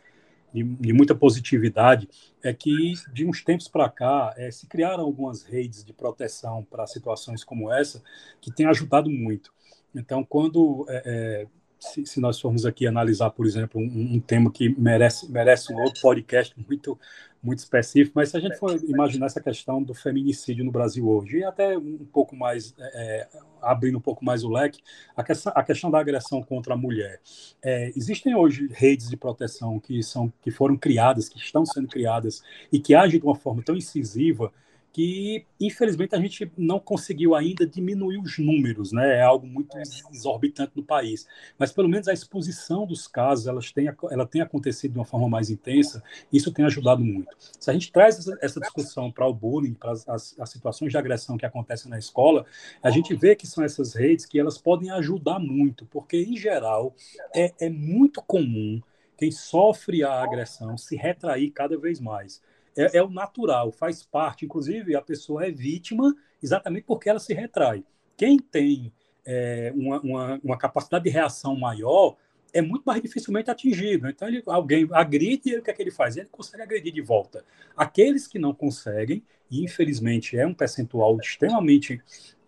de, 0.53 0.63
de 0.63 0.93
muita 0.93 1.15
positividade, 1.15 2.07
é 2.43 2.53
que 2.53 2.93
de 3.11 3.25
uns 3.25 3.43
tempos 3.43 3.67
para 3.67 3.89
cá 3.89 4.33
é, 4.37 4.51
se 4.51 4.67
criaram 4.67 5.03
algumas 5.03 5.43
redes 5.43 5.83
de 5.83 5.93
proteção 5.93 6.63
para 6.63 6.85
situações 6.85 7.43
como 7.43 7.71
essa 7.71 8.03
que 8.39 8.51
têm 8.51 8.67
ajudado 8.67 9.09
muito. 9.09 9.51
Então, 9.95 10.23
quando 10.23 10.85
é, 10.89 11.03
é, 11.05 11.47
se, 11.83 12.05
se, 12.05 12.19
nós 12.19 12.39
formos 12.39 12.65
aqui 12.65 12.87
analisar, 12.87 13.29
por 13.31 13.45
exemplo, 13.45 13.79
um, 13.79 14.15
um, 14.15 14.19
tema 14.19 14.51
que 14.51 14.69
merece, 14.79 15.31
merece 15.31 15.73
um 15.73 15.77
outro 15.81 16.01
podcast 16.01 16.55
muito, 16.67 16.97
muito 17.41 17.59
específico, 17.59 18.13
mas 18.15 18.29
se 18.29 18.37
a 18.37 18.39
gente 18.39 18.57
for 18.57 18.75
imaginar 18.83 19.25
essa 19.25 19.41
questão 19.41 19.83
do 19.83 19.93
feminicídio 19.93 20.63
no 20.63 20.71
Brasil 20.71 21.07
hoje, 21.07 21.39
e 21.39 21.43
até 21.43 21.77
um 21.77 22.05
pouco 22.11 22.35
mais, 22.35 22.73
é, 22.79 22.91
é, 22.93 23.27
abrindo 23.61 23.97
um 23.97 24.01
pouco 24.01 24.23
mais 24.23 24.43
o 24.43 24.49
leque, 24.49 24.81
a 25.15 25.23
questão, 25.23 25.53
a 25.55 25.63
questão 25.63 25.91
da 25.91 25.99
agressão 25.99 26.41
contra 26.41 26.73
a 26.73 26.77
mulher. 26.77 27.19
É, 27.61 27.91
existem 27.95 28.35
hoje 28.35 28.67
redes 28.71 29.09
de 29.09 29.17
proteção 29.17 29.79
que, 29.79 30.01
são, 30.01 30.31
que 30.41 30.51
foram 30.51 30.77
criadas, 30.77 31.27
que 31.27 31.37
estão 31.37 31.65
sendo 31.65 31.87
criadas, 31.87 32.41
e 32.71 32.79
que 32.79 32.95
agem 32.95 33.19
de 33.19 33.25
uma 33.25 33.35
forma 33.35 33.61
tão 33.61 33.75
incisiva 33.75 34.51
que 34.93 35.43
infelizmente 35.59 36.13
a 36.15 36.19
gente 36.19 36.51
não 36.55 36.79
conseguiu 36.79 37.33
ainda 37.33 37.65
diminuir 37.65 38.19
os 38.19 38.37
números, 38.37 38.91
né? 38.91 39.17
É 39.17 39.21
algo 39.23 39.47
muito 39.47 39.75
exorbitante 40.11 40.73
no 40.75 40.83
país. 40.83 41.27
Mas 41.57 41.71
pelo 41.71 41.89
menos 41.89 42.07
a 42.07 42.13
exposição 42.13 42.85
dos 42.85 43.07
casos, 43.07 43.47
elas 43.47 43.71
têm, 43.71 43.91
ela 44.11 44.27
tem 44.27 44.41
acontecido 44.41 44.93
de 44.93 44.99
uma 44.99 45.05
forma 45.05 45.27
mais 45.27 45.49
intensa, 45.49 46.03
isso 46.31 46.51
tem 46.51 46.63
ajudado 46.63 47.03
muito. 47.03 47.35
Se 47.59 47.71
a 47.71 47.73
gente 47.73 47.91
traz 47.91 48.19
essa, 48.19 48.37
essa 48.39 48.59
discussão 48.59 49.11
para 49.11 49.25
o 49.25 49.33
bullying, 49.33 49.73
para 49.73 49.93
as, 49.93 50.07
as, 50.07 50.39
as, 50.39 50.49
situações 50.51 50.91
de 50.91 50.97
agressão 50.97 51.37
que 51.37 51.45
acontecem 51.45 51.89
na 51.89 51.97
escola, 51.97 52.45
a 52.83 52.91
gente 52.91 53.15
vê 53.15 53.35
que 53.35 53.47
são 53.47 53.63
essas 53.63 53.95
redes 53.95 54.27
que 54.27 54.39
elas 54.39 54.59
podem 54.59 54.91
ajudar 54.91 55.39
muito, 55.39 55.87
porque 55.87 56.17
em 56.17 56.37
geral 56.37 56.93
é, 57.35 57.51
é 57.59 57.69
muito 57.69 58.21
comum 58.21 58.79
quem 59.17 59.31
sofre 59.31 60.03
a 60.03 60.21
agressão 60.21 60.77
se 60.77 60.95
retrair 60.95 61.49
cada 61.49 61.77
vez 61.79 61.99
mais 61.99 62.41
é, 62.75 62.97
é 62.97 63.03
o 63.03 63.09
natural, 63.09 63.71
faz 63.71 64.03
parte. 64.03 64.45
Inclusive, 64.45 64.95
a 64.95 65.01
pessoa 65.01 65.45
é 65.45 65.51
vítima 65.51 66.15
exatamente 66.41 66.85
porque 66.85 67.09
ela 67.09 67.19
se 67.19 67.33
retrai. 67.33 67.83
Quem 68.17 68.37
tem 68.37 68.91
é, 69.25 69.71
uma, 69.75 69.99
uma, 70.01 70.39
uma, 70.43 70.57
capacidade 70.57 71.05
de 71.05 71.09
reação 71.09 71.55
maior 71.55 72.17
é 72.53 72.61
muito 72.61 72.83
mais 72.83 73.01
dificilmente 73.01 73.49
atingido. 73.49 74.07
Então, 74.07 74.27
ele, 74.27 74.43
alguém 74.45 74.87
agride 74.91 75.49
e 75.49 75.57
o 75.57 75.63
que 75.63 75.71
é 75.71 75.73
que 75.73 75.81
ele 75.81 75.91
faz? 75.91 76.17
Ele 76.17 76.27
consegue 76.29 76.61
agredir 76.61 76.93
de 76.93 77.01
volta. 77.01 77.43
Aqueles 77.75 78.27
que 78.27 78.37
não 78.37 78.53
conseguem, 78.53 79.23
e 79.49 79.63
infelizmente 79.63 80.37
é 80.37 80.45
um 80.45 80.53
percentual 80.53 81.17
extremamente 81.19 82.01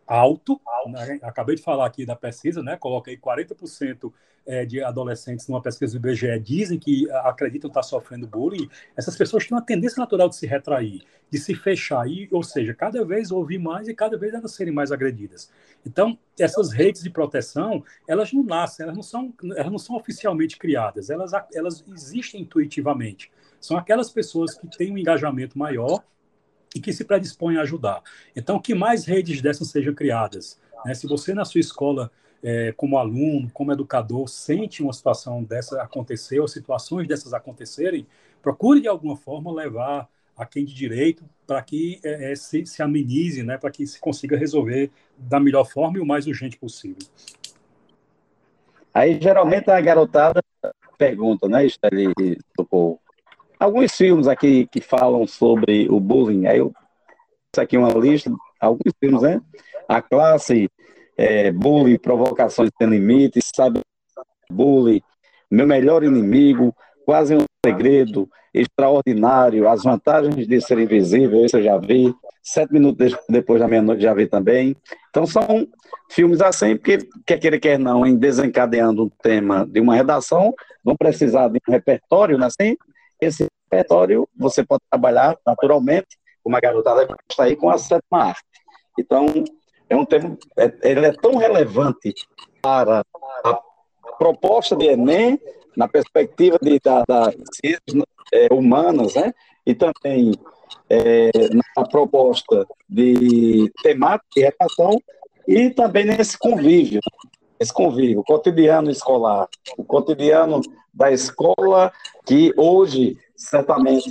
alto, 0.07 0.59
né? 0.87 1.19
acabei 1.21 1.55
de 1.55 1.61
falar 1.61 1.85
aqui 1.85 2.05
da 2.05 2.15
pesquisa, 2.15 2.61
né? 2.61 2.77
coloquei 2.77 3.17
40% 3.17 4.11
é, 4.45 4.63
de 4.63 4.83
adolescentes 4.83 5.47
numa 5.47 5.61
pesquisa 5.61 5.97
do 5.97 6.07
IBGE 6.07 6.39
dizem 6.39 6.77
que 6.77 7.09
acreditam 7.11 7.67
estar 7.67 7.81
sofrendo 7.81 8.27
bullying, 8.27 8.69
essas 8.95 9.17
pessoas 9.17 9.47
têm 9.47 9.57
uma 9.57 9.65
tendência 9.65 9.99
natural 9.99 10.29
de 10.29 10.35
se 10.35 10.45
retrair, 10.45 11.01
de 11.31 11.39
se 11.39 11.55
fechar, 11.55 12.07
e, 12.07 12.29
ou 12.31 12.43
seja, 12.43 12.73
cada 12.73 13.03
vez 13.03 13.31
ouvir 13.31 13.57
mais 13.57 13.87
e 13.87 13.93
cada 13.95 14.17
vez 14.17 14.33
elas 14.33 14.53
serem 14.53 14.73
mais 14.73 14.91
agredidas. 14.91 15.49
Então, 15.85 16.17
essas 16.39 16.71
redes 16.71 17.01
de 17.01 17.09
proteção, 17.09 17.83
elas 18.07 18.31
não 18.31 18.43
nascem, 18.43 18.83
elas 18.83 18.95
não 18.95 19.03
são, 19.03 19.33
elas 19.55 19.71
não 19.71 19.79
são 19.79 19.95
oficialmente 19.95 20.57
criadas, 20.57 21.09
elas, 21.09 21.31
elas 21.53 21.83
existem 21.87 22.41
intuitivamente. 22.41 23.31
São 23.59 23.77
aquelas 23.77 24.11
pessoas 24.11 24.55
que 24.55 24.67
têm 24.77 24.91
um 24.91 24.97
engajamento 24.97 25.57
maior 25.57 26.03
e 26.75 26.79
que 26.79 26.91
se 26.91 27.05
predispõem 27.05 27.57
a 27.57 27.61
ajudar. 27.61 28.03
Então, 28.35 28.59
que 28.59 28.75
mais 28.75 29.05
redes 29.05 29.41
dessas 29.41 29.69
sejam 29.69 29.95
criadas. 29.95 30.59
Né? 30.85 30.93
Se 30.93 31.07
você, 31.07 31.33
na 31.33 31.45
sua 31.45 31.61
escola, 31.61 32.11
é, 32.43 32.73
como 32.73 32.97
aluno, 32.97 33.49
como 33.53 33.71
educador, 33.71 34.27
sente 34.27 34.83
uma 34.83 34.91
situação 34.91 35.41
dessa 35.41 35.81
acontecer, 35.81 36.39
ou 36.39 36.47
situações 36.47 37.07
dessas 37.07 37.33
acontecerem, 37.33 38.05
procure 38.41 38.81
de 38.81 38.87
alguma 38.89 39.15
forma 39.15 39.51
levar 39.51 40.07
a 40.37 40.45
quem 40.45 40.65
de 40.65 40.73
direito 40.73 41.23
para 41.47 41.61
que 41.61 41.99
é, 42.03 42.33
é, 42.33 42.35
se, 42.35 42.65
se, 42.65 42.81
amenize, 42.83 43.41
né, 43.41 43.57
para 43.57 43.71
que 43.71 43.87
se 43.87 43.99
consiga 43.99 44.37
resolver 44.37 44.91
da 45.17 45.39
melhor 45.39 45.63
forma 45.63 45.97
e 45.97 46.01
o 46.01 46.05
mais 46.05 46.27
urgente 46.27 46.57
possível. 46.57 47.07
Aí, 48.93 49.19
geralmente, 49.19 49.71
a 49.71 49.79
garotada 49.79 50.43
pergunta, 50.97 51.47
né, 51.47 51.65
Esteli, 51.65 52.13
alguns 53.59 53.95
filmes 53.95 54.27
aqui 54.27 54.67
que 54.71 54.81
falam 54.81 55.25
sobre 55.27 55.87
o 55.89 55.99
bullying, 55.99 56.45
aí 56.47 56.59
eu 56.59 56.73
isso 57.55 57.61
aqui 57.61 57.77
é 57.77 57.79
uma 57.79 57.93
lista, 57.93 58.29
alguns 58.59 58.91
filmes, 58.99 59.21
né? 59.21 59.41
A 59.87 60.01
classe, 60.01 60.69
é, 61.17 61.51
bullying, 61.53 61.97
provocações 61.97 62.69
sem 62.77 62.89
limites, 62.89 63.49
sabe? 63.55 63.79
Bullying, 64.51 65.01
meu 65.49 65.65
melhor 65.65 66.03
inimigo, 66.03 66.75
quase 67.05 67.33
um 67.33 67.45
segredo, 67.65 68.29
extraordinário, 68.53 69.69
as 69.69 69.83
vantagens 69.83 70.47
de 70.47 70.61
ser 70.61 70.79
invisível, 70.79 71.45
isso 71.45 71.57
eu 71.57 71.63
já 71.63 71.77
vi. 71.77 72.13
Sete 72.43 72.73
minutos 72.73 73.17
depois 73.29 73.59
da 73.59 73.67
meia-noite 73.67 74.03
já 74.03 74.13
vi 74.13 74.27
também. 74.27 74.75
Então 75.09 75.25
são 75.25 75.67
filmes 76.11 76.41
assim, 76.41 76.75
porque 76.75 76.99
quer 77.25 77.39
queira, 77.39 77.59
quer 77.59 77.79
não, 77.79 78.05
em 78.05 78.15
desencadeando 78.15 79.05
um 79.05 79.09
tema 79.23 79.65
de 79.65 79.79
uma 79.79 79.95
redação, 79.95 80.53
vão 80.83 80.95
precisar 80.95 81.47
de 81.47 81.59
um 81.67 81.71
repertório, 81.71 82.37
né? 82.37 82.47
Assim, 82.47 82.77
esse 83.19 83.47
repertório 83.65 84.27
você 84.35 84.63
pode 84.63 84.81
trabalhar 84.89 85.37
naturalmente, 85.45 86.17
como 86.43 86.55
a 86.55 86.59
garotada 86.59 87.07
está 87.29 87.43
aí, 87.43 87.55
com 87.55 87.69
a 87.69 87.77
sétima 87.77 88.25
arte. 88.25 88.43
Então, 88.97 89.25
é 89.89 89.95
um 89.95 90.05
tema, 90.05 90.37
é, 90.57 90.73
ele 90.83 91.05
é 91.05 91.11
tão 91.11 91.35
relevante 91.35 92.13
para 92.61 93.03
a 93.43 93.59
proposta 94.17 94.75
de 94.75 94.85
Enem, 94.87 95.39
na 95.75 95.87
perspectiva 95.87 96.57
de, 96.61 96.79
da, 96.79 97.03
das 97.07 97.35
ciências 97.53 98.05
é, 98.33 98.47
humanas, 98.51 99.15
né? 99.15 99.33
e 99.65 99.73
também 99.73 100.33
é, 100.89 101.31
na 101.75 101.85
proposta 101.87 102.65
de 102.87 103.71
temática 103.83 104.25
e 104.37 104.41
redação, 104.41 105.01
e 105.47 105.69
também 105.69 106.05
nesse 106.05 106.37
convívio, 106.37 107.01
esse 107.59 107.73
convívio, 107.73 108.19
o 108.19 108.23
cotidiano 108.23 108.89
escolar, 108.89 109.47
o 109.77 109.83
cotidiano 109.83 110.61
da 110.93 111.11
escola, 111.11 111.91
que 112.25 112.53
hoje 112.57 113.17
certamente 113.35 114.09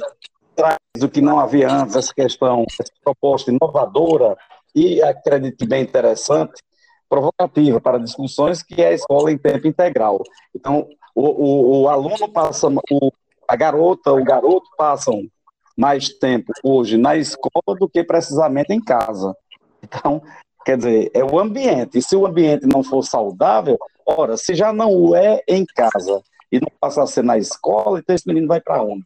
traz 0.54 0.78
o 1.02 1.08
que 1.08 1.20
não 1.20 1.38
havia 1.38 1.70
antes, 1.70 1.96
essa 1.96 2.14
questão, 2.14 2.64
essa 2.80 2.92
proposta 3.02 3.50
inovadora 3.50 4.36
e, 4.74 5.02
acredito 5.02 5.66
bem 5.66 5.82
interessante, 5.82 6.62
provocativa 7.08 7.80
para 7.80 7.98
discussões, 7.98 8.62
que 8.62 8.80
é 8.82 8.88
a 8.88 8.92
escola 8.92 9.30
em 9.30 9.38
tempo 9.38 9.66
integral. 9.66 10.22
Então, 10.54 10.88
o, 11.14 11.22
o, 11.22 11.82
o 11.82 11.88
aluno 11.88 12.28
passa, 12.32 12.68
o, 12.68 13.12
a 13.46 13.56
garota, 13.56 14.12
o 14.12 14.24
garoto 14.24 14.68
passam 14.76 15.28
mais 15.76 16.08
tempo 16.08 16.52
hoje 16.62 16.96
na 16.96 17.16
escola 17.16 17.76
do 17.78 17.88
que 17.88 18.02
precisamente 18.02 18.72
em 18.72 18.80
casa. 18.80 19.36
Então, 19.82 20.22
quer 20.64 20.76
dizer, 20.76 21.10
é 21.14 21.24
o 21.24 21.38
ambiente. 21.38 21.98
E 21.98 22.02
se 22.02 22.16
o 22.16 22.26
ambiente 22.26 22.66
não 22.66 22.82
for 22.82 23.02
saudável, 23.02 23.78
ora, 24.06 24.36
se 24.36 24.54
já 24.54 24.72
não 24.72 24.92
o 24.92 25.14
é 25.14 25.42
em 25.48 25.64
casa 25.64 26.22
e 26.50 26.60
não 26.60 26.68
passa 26.80 27.02
a 27.02 27.06
ser 27.06 27.22
na 27.22 27.38
escola, 27.38 27.98
então 27.98 28.14
esse 28.14 28.26
menino 28.26 28.48
vai 28.48 28.60
para 28.60 28.82
onde? 28.82 29.04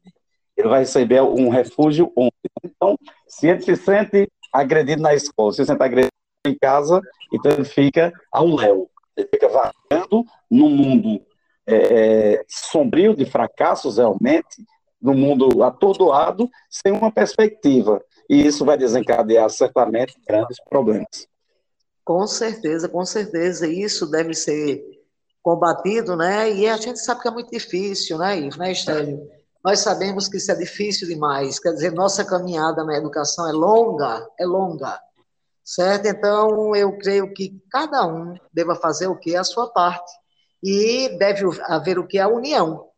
Ele 0.57 0.68
vai 0.68 0.81
receber 0.81 1.23
um 1.23 1.49
refúgio 1.49 2.12
onde? 2.16 2.33
Então, 2.64 2.99
se 3.27 3.47
ele 3.47 3.62
se 3.62 3.77
sente 3.77 4.29
agredido 4.53 5.03
na 5.03 5.14
escola, 5.14 5.53
se 5.53 5.64
sente 5.64 5.83
agredido 5.83 6.12
em 6.47 6.57
casa, 6.57 7.01
então 7.33 7.53
ele 7.53 7.64
fica 7.64 8.12
ao 8.33 8.47
léu. 8.47 8.90
Ele 9.16 9.29
fica 9.29 9.49
vagando 9.49 10.25
num 10.51 10.71
mundo 10.71 11.21
é, 11.66 11.75
é, 12.35 12.44
sombrio 12.49 13.14
de 13.14 13.27
fracassos, 13.27 13.99
realmente, 13.99 14.64
num 15.01 15.14
mundo 15.14 15.62
atordoado, 15.62 16.49
sem 16.71 16.92
uma 16.92 17.12
perspectiva. 17.12 18.03
E 18.29 18.47
isso 18.47 18.64
vai 18.64 18.77
desencadear, 18.77 19.49
certamente, 19.51 20.14
grandes 20.27 20.57
problemas. 20.68 21.29
Com 22.09 22.27
certeza, 22.27 22.88
com 22.88 23.05
certeza. 23.05 23.68
Isso 23.68 24.07
deve 24.07 24.33
ser 24.33 24.83
combatido, 25.42 26.16
né? 26.16 26.51
E 26.51 26.66
a 26.66 26.79
gente 26.79 26.99
sabe 27.01 27.21
que 27.21 27.29
é 27.29 27.31
muito 27.31 27.51
difícil, 27.51 28.16
né, 28.16 28.40
Ivo, 28.40 28.57
né, 28.57 28.73
Estélio? 28.73 29.29
Nós 29.62 29.81
sabemos 29.81 30.27
que 30.27 30.38
isso 30.38 30.51
é 30.51 30.55
difícil 30.55 31.07
demais, 31.07 31.59
quer 31.59 31.75
dizer, 31.75 31.92
nossa 31.92 32.25
caminhada 32.25 32.83
na 32.83 32.97
educação 32.97 33.47
é 33.47 33.53
longa, 33.53 34.27
é 34.40 34.47
longa, 34.47 34.99
certo? 35.62 36.07
Então, 36.07 36.75
eu 36.75 36.97
creio 36.97 37.31
que 37.35 37.62
cada 37.71 38.07
um 38.07 38.35
deva 38.55 38.75
fazer 38.75 39.09
o 39.09 39.18
que? 39.18 39.37
A 39.37 39.44
sua 39.44 39.68
parte. 39.68 40.11
E 40.62 41.11
deve 41.18 41.44
haver 41.64 41.99
o 41.99 42.07
que? 42.07 42.18
A 42.18 42.27
união. 42.27 42.88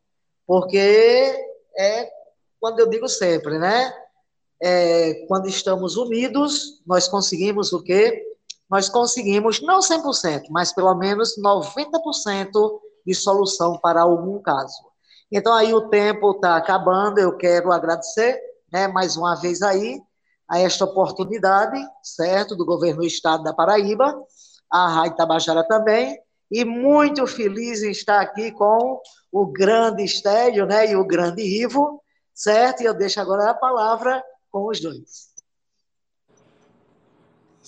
Porque 0.46 1.37
é 1.77 2.09
quando 2.61 2.79
eu 2.79 2.88
digo 2.88 3.09
sempre, 3.09 3.59
né? 3.59 3.92
É, 4.62 5.27
quando 5.27 5.49
estamos 5.49 5.96
unidos, 5.96 6.81
nós 6.87 7.09
conseguimos 7.09 7.73
o 7.73 7.83
quê? 7.83 8.29
Nós 8.70 8.88
conseguimos, 8.88 9.61
não 9.61 9.80
100%, 9.80 10.44
mas 10.50 10.72
pelo 10.72 10.94
menos 10.94 11.37
90% 11.37 12.80
de 13.04 13.14
solução 13.14 13.78
para 13.78 14.02
algum 14.02 14.40
caso. 14.40 14.90
Então, 15.33 15.52
aí 15.52 15.74
o 15.74 15.88
tempo 15.88 16.33
está 16.33 16.56
acabando, 16.56 17.18
eu 17.18 17.37
quero 17.37 17.72
agradecer, 17.72 18.40
né, 18.72 18.88
mais 18.88 19.16
uma 19.16 19.35
vez 19.35 19.62
aí, 19.62 20.00
a 20.48 20.59
esta 20.59 20.85
oportunidade, 20.85 21.78
certo, 22.02 22.56
do 22.56 22.64
governo 22.64 23.00
do 23.00 23.06
estado 23.06 23.42
da 23.42 23.52
Paraíba, 23.52 24.14
a 24.70 24.88
Rádio 24.88 25.16
Tabajara 25.16 25.64
também, 25.66 26.18
e 26.50 26.64
muito 26.64 27.26
feliz 27.26 27.83
em 27.83 27.90
estar 27.90 28.20
aqui 28.20 28.50
com 28.50 29.00
o 29.30 29.46
grande 29.46 30.04
Estélio, 30.04 30.66
né, 30.66 30.90
e 30.90 30.96
o 30.96 31.06
grande 31.06 31.42
Ivo, 31.42 32.02
certo? 32.35 32.83
E 32.83 32.87
eu 32.87 32.94
deixo 32.94 33.20
agora 33.20 33.50
a 33.50 33.54
palavra 33.54 34.22
com 34.50 34.68
os 34.68 34.80
dois. 34.80 35.29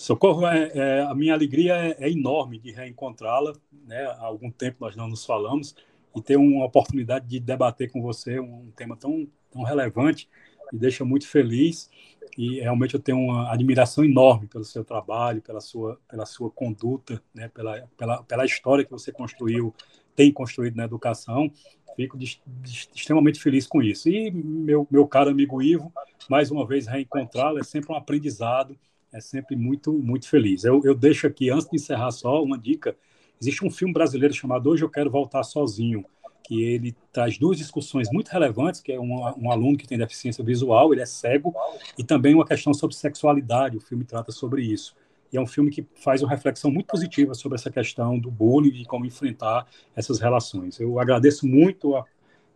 Socorro, 0.03 0.45
é, 0.45 0.69
é, 0.73 1.01
a 1.03 1.15
minha 1.15 1.33
alegria 1.33 1.75
é, 1.75 1.95
é 1.97 2.11
enorme 2.11 2.59
de 2.59 2.73
reencontrá-la. 2.73 3.53
Né? 3.87 4.03
Há 4.03 4.25
algum 4.25 4.51
tempo 4.51 4.79
nós 4.81 4.97
não 4.97 5.07
nos 5.07 5.25
falamos 5.25 5.73
e 6.13 6.21
ter 6.21 6.35
uma 6.35 6.65
oportunidade 6.65 7.25
de 7.25 7.39
debater 7.39 7.89
com 7.89 8.01
você 8.01 8.37
um 8.37 8.69
tema 8.75 8.97
tão, 8.97 9.25
tão 9.49 9.63
relevante 9.63 10.27
me 10.73 10.77
deixa 10.77 11.05
muito 11.05 11.25
feliz 11.25 11.89
e 12.37 12.59
realmente 12.59 12.95
eu 12.95 12.99
tenho 12.99 13.17
uma 13.17 13.49
admiração 13.49 14.03
enorme 14.03 14.45
pelo 14.47 14.65
seu 14.65 14.83
trabalho, 14.83 15.41
pela 15.41 15.61
sua, 15.61 15.97
pela 16.09 16.25
sua 16.25 16.51
conduta, 16.51 17.23
né, 17.33 17.47
pela, 17.47 17.87
pela, 17.95 18.23
pela 18.23 18.43
história 18.43 18.83
que 18.83 18.91
você 18.91 19.09
construiu, 19.09 19.73
tem 20.17 20.33
construído 20.33 20.75
na 20.75 20.83
educação. 20.83 21.49
Fico 21.95 22.17
de, 22.17 22.41
de, 22.45 22.89
extremamente 22.93 23.39
feliz 23.39 23.65
com 23.65 23.81
isso. 23.81 24.09
E 24.09 24.29
meu, 24.31 24.85
meu 24.91 25.07
caro 25.07 25.29
amigo 25.29 25.61
Ivo, 25.61 25.93
mais 26.29 26.51
uma 26.51 26.67
vez 26.67 26.87
reencontrá-lo 26.87 27.57
é 27.57 27.63
sempre 27.63 27.93
um 27.93 27.95
aprendizado, 27.95 28.77
é 29.13 29.21
sempre 29.21 29.55
muito, 29.55 29.93
muito 29.93 30.27
feliz. 30.27 30.63
Eu, 30.63 30.81
eu 30.83 30.95
deixo 30.95 31.27
aqui, 31.27 31.49
antes 31.49 31.69
de 31.69 31.75
encerrar 31.75 32.11
só, 32.11 32.43
uma 32.43 32.57
dica 32.57 32.95
Existe 33.43 33.65
um 33.65 33.69
filme 33.69 33.93
brasileiro 33.93 34.33
chamado 34.33 34.69
Hoje 34.69 34.85
Eu 34.85 34.89
Quero 34.89 35.09
Voltar 35.09 35.43
Sozinho, 35.43 36.05
que 36.45 36.63
ele 36.63 36.95
traz 37.11 37.37
duas 37.37 37.57
discussões 37.57 38.09
muito 38.09 38.29
relevantes, 38.29 38.79
que 38.79 38.93
é 38.93 38.97
um, 38.97 39.15
um, 39.37 39.51
aluno 39.51 39.77
que 39.77 39.85
tem 39.85 39.97
deficiência 39.97 40.41
visual, 40.41 40.93
ele 40.93 41.01
é 41.01 41.05
cego, 41.05 41.53
e 41.97 42.05
também 42.05 42.33
uma 42.33 42.45
questão 42.45 42.73
sobre 42.73 42.95
sexualidade, 42.95 43.75
o 43.75 43.81
filme 43.81 44.05
trata 44.05 44.31
sobre 44.31 44.61
isso. 44.61 44.95
E 45.29 45.35
é 45.35 45.41
um 45.41 45.45
filme 45.45 45.69
que 45.71 45.85
faz 45.95 46.21
uma 46.21 46.29
reflexão 46.29 46.71
muito 46.71 46.85
positiva 46.85 47.33
sobre 47.33 47.57
essa 47.57 47.69
questão 47.69 48.17
do 48.17 48.31
bullying 48.31 48.81
e 48.81 48.85
como 48.85 49.05
enfrentar 49.05 49.67
essas 49.93 50.21
relações. 50.21 50.79
Eu 50.79 50.97
agradeço 50.97 51.45
muito 51.45 51.97
a, 51.97 52.05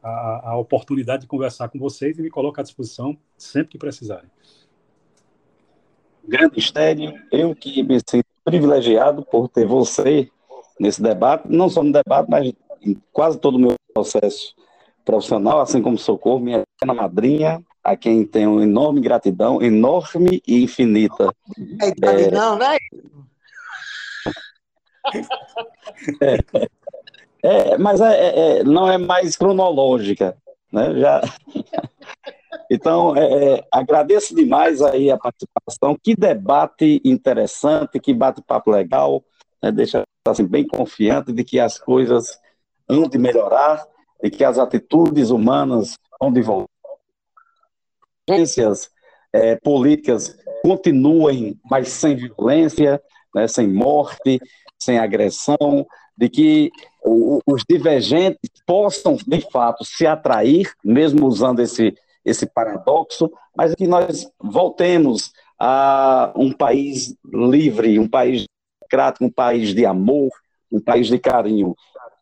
a, 0.02 0.52
a 0.52 0.58
oportunidade 0.58 1.24
de 1.24 1.28
conversar 1.28 1.68
com 1.68 1.78
vocês 1.78 2.18
e 2.18 2.22
me 2.22 2.30
coloco 2.30 2.62
à 2.62 2.64
disposição 2.64 3.18
sempre 3.38 3.74
que 3.74 3.78
precisarem. 3.78 4.30
Grande 6.28 6.60
Estélio, 6.60 7.14
eu 7.32 7.56
que 7.56 7.82
me 7.84 8.00
sinto 8.00 8.26
privilegiado 8.44 9.24
por 9.24 9.48
ter 9.48 9.66
você 9.66 10.30
nesse 10.80 11.02
debate, 11.02 11.48
não 11.48 11.70
só 11.70 11.82
no 11.82 11.92
debate, 11.92 12.30
mas 12.30 12.54
em 12.82 13.02
quase 13.12 13.40
todo 13.40 13.56
o 13.56 13.60
meu 13.60 13.76
processo 13.94 14.54
profissional, 15.06 15.62
assim 15.62 15.82
como 15.82 15.98
Socorro, 15.98 16.40
minha 16.40 16.64
pequena 16.78 16.94
madrinha, 16.94 17.64
a 17.84 17.96
quem 17.96 18.26
tenho 18.26 18.62
enorme 18.62 19.00
gratidão, 19.00 19.62
enorme 19.62 20.42
e 20.46 20.64
infinita. 20.64 21.34
É, 21.82 22.24
é... 22.24 22.32
não, 22.32 22.58
né? 22.58 22.78
É, 26.22 26.38
é, 27.42 27.78
mas 27.78 28.02
é, 28.02 28.14
é, 28.14 28.60
é, 28.60 28.64
não 28.64 28.92
é 28.92 28.98
mais 28.98 29.38
cronológica, 29.38 30.36
né? 30.72 31.00
Já... 31.00 31.22
Então, 32.70 33.16
é, 33.16 33.66
agradeço 33.72 34.36
demais 34.36 34.82
aí 34.82 35.10
a 35.10 35.18
participação. 35.18 35.98
Que 36.02 36.16
debate 36.16 37.02
interessante, 37.04 38.00
que 38.00 38.14
bate-papo 38.14 38.72
legal. 38.72 39.24
Né? 39.62 39.72
Deixa 39.72 40.04
assim, 40.28 40.46
bem 40.46 40.68
confiante 40.68 41.32
de 41.32 41.44
que 41.44 41.60
as 41.60 41.80
coisas 41.80 42.38
hão 42.88 43.08
de 43.08 43.18
melhorar, 43.18 43.86
de 44.22 44.30
que 44.30 44.44
as 44.44 44.58
atitudes 44.58 45.30
humanas 45.30 45.96
vão 46.20 46.32
de 46.32 46.42
volta. 46.42 46.70
Agências 48.30 48.90
é, 49.32 49.56
políticas 49.56 50.38
continuem, 50.62 51.60
mas 51.70 51.88
sem 51.90 52.16
violência, 52.16 53.02
né? 53.34 53.48
sem 53.48 53.68
morte, 53.68 54.40
sem 54.78 55.00
agressão, 55.00 55.88
de 56.18 56.30
que 56.30 56.72
os 57.46 57.64
divergentes 57.70 58.50
possam, 58.66 59.16
de 59.16 59.42
fato, 59.50 59.86
se 59.86 60.06
atrair, 60.06 60.70
mesmo 60.84 61.26
usando 61.28 61.62
esse, 61.62 61.96
esse 62.28 62.46
paradoxo, 62.46 63.32
mas 63.56 63.74
que 63.74 63.88
nós 63.88 64.30
voltemos 64.38 65.32
a 65.58 66.34
um 66.36 66.52
país 66.52 67.16
livre, 67.26 67.98
um 67.98 68.08
país 68.08 68.46
democrático, 68.82 69.26
um 69.26 69.32
país 69.32 69.74
de 69.74 69.86
amor, 69.86 70.30
um 70.70 70.80
país 70.80 71.08
de 71.08 71.18
carinho. 71.18 71.74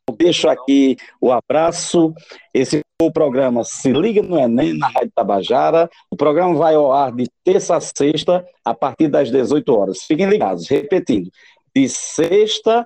Eu 0.08 0.16
deixo 0.16 0.47
aqui 0.47 0.95
o 1.20 1.32
abraço. 1.32 2.14
Esse 2.53 2.82
o 3.01 3.12
programa 3.12 3.64
Se 3.64 3.91
Liga 3.91 4.22
no 4.22 4.39
Enem, 4.39 4.78
na 4.78 4.88
Rádio 4.88 5.12
Tabajara. 5.14 5.89
O 6.10 6.16
programa 6.16 6.56
vai 6.56 6.76
ao 6.76 6.93
ar 6.93 7.12
de 7.12 7.28
terça 7.43 7.76
a 7.76 7.82
sexta, 7.82 8.45
a 8.64 8.74
partir 8.74 9.08
das 9.08 9.32
18 9.32 9.68
horas. 9.76 10.03
Fiquem 10.03 10.30
ligados, 10.30 10.70
repetindo, 10.70 11.30
de 11.76 11.89
sexta, 11.89 12.86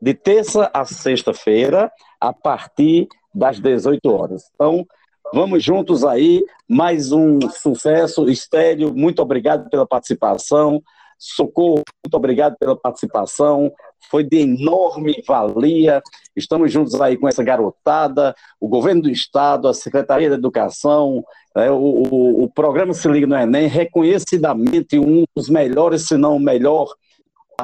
de 0.00 0.14
terça 0.14 0.70
a 0.72 0.84
sexta-feira, 0.84 1.90
a 2.20 2.32
partir 2.32 3.08
das 3.34 3.60
18 3.60 4.10
horas. 4.10 4.44
Então, 4.54 4.86
vamos 5.32 5.62
juntos 5.62 6.04
aí, 6.04 6.44
mais 6.68 7.12
um 7.12 7.38
sucesso. 7.50 8.28
Estélio, 8.28 8.94
muito 8.94 9.20
obrigado 9.20 9.68
pela 9.68 9.86
participação. 9.86 10.82
Socorro, 11.18 11.82
muito 12.04 12.14
obrigado 12.14 12.56
pela 12.58 12.76
participação. 12.76 13.72
Foi 14.10 14.22
de 14.22 14.38
enorme 14.38 15.22
valia. 15.26 16.02
Estamos 16.34 16.70
juntos 16.70 17.00
aí 17.00 17.16
com 17.16 17.26
essa 17.26 17.42
garotada, 17.42 18.34
o 18.60 18.68
governo 18.68 19.02
do 19.02 19.10
Estado, 19.10 19.68
a 19.68 19.74
Secretaria 19.74 20.28
da 20.28 20.36
Educação, 20.36 21.24
é, 21.56 21.70
o, 21.70 21.76
o, 21.76 22.44
o, 22.44 22.50
programa 22.50 22.92
Se 22.92 23.08
Liga 23.08 23.26
no 23.26 23.36
Enem, 23.36 23.66
reconhecidamente 23.66 24.98
um 24.98 25.24
dos 25.34 25.48
melhores, 25.48 26.06
se 26.06 26.16
não 26.16 26.36
o 26.36 26.40
melhor 26.40 26.94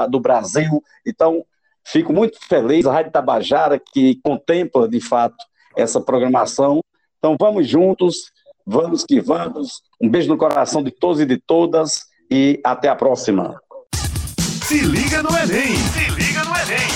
do 0.08 0.18
Brasil. 0.18 0.82
Então, 1.06 1.44
fico 1.84 2.12
muito 2.12 2.38
feliz, 2.48 2.86
a 2.86 2.92
Rádio 2.92 3.12
Tabajara, 3.12 3.78
que 3.78 4.18
contempla, 4.22 4.88
de 4.88 5.00
fato, 5.00 5.36
essa 5.76 6.00
programação. 6.00 6.82
Então, 7.24 7.36
vamos 7.38 7.68
juntos, 7.68 8.32
vamos 8.66 9.04
que 9.04 9.20
vamos. 9.20 9.80
Um 10.00 10.08
beijo 10.08 10.28
no 10.28 10.36
coração 10.36 10.82
de 10.82 10.90
todos 10.90 11.20
e 11.20 11.24
de 11.24 11.36
todas 11.38 12.06
e 12.28 12.60
até 12.64 12.88
a 12.88 12.96
próxima. 12.96 13.54
Se 14.66 14.80
liga 14.80 15.22
no 15.22 15.30
Enem! 15.30 15.76
Se 15.76 16.10
liga 16.10 16.42
no 16.42 16.50
Enem! 16.50 16.91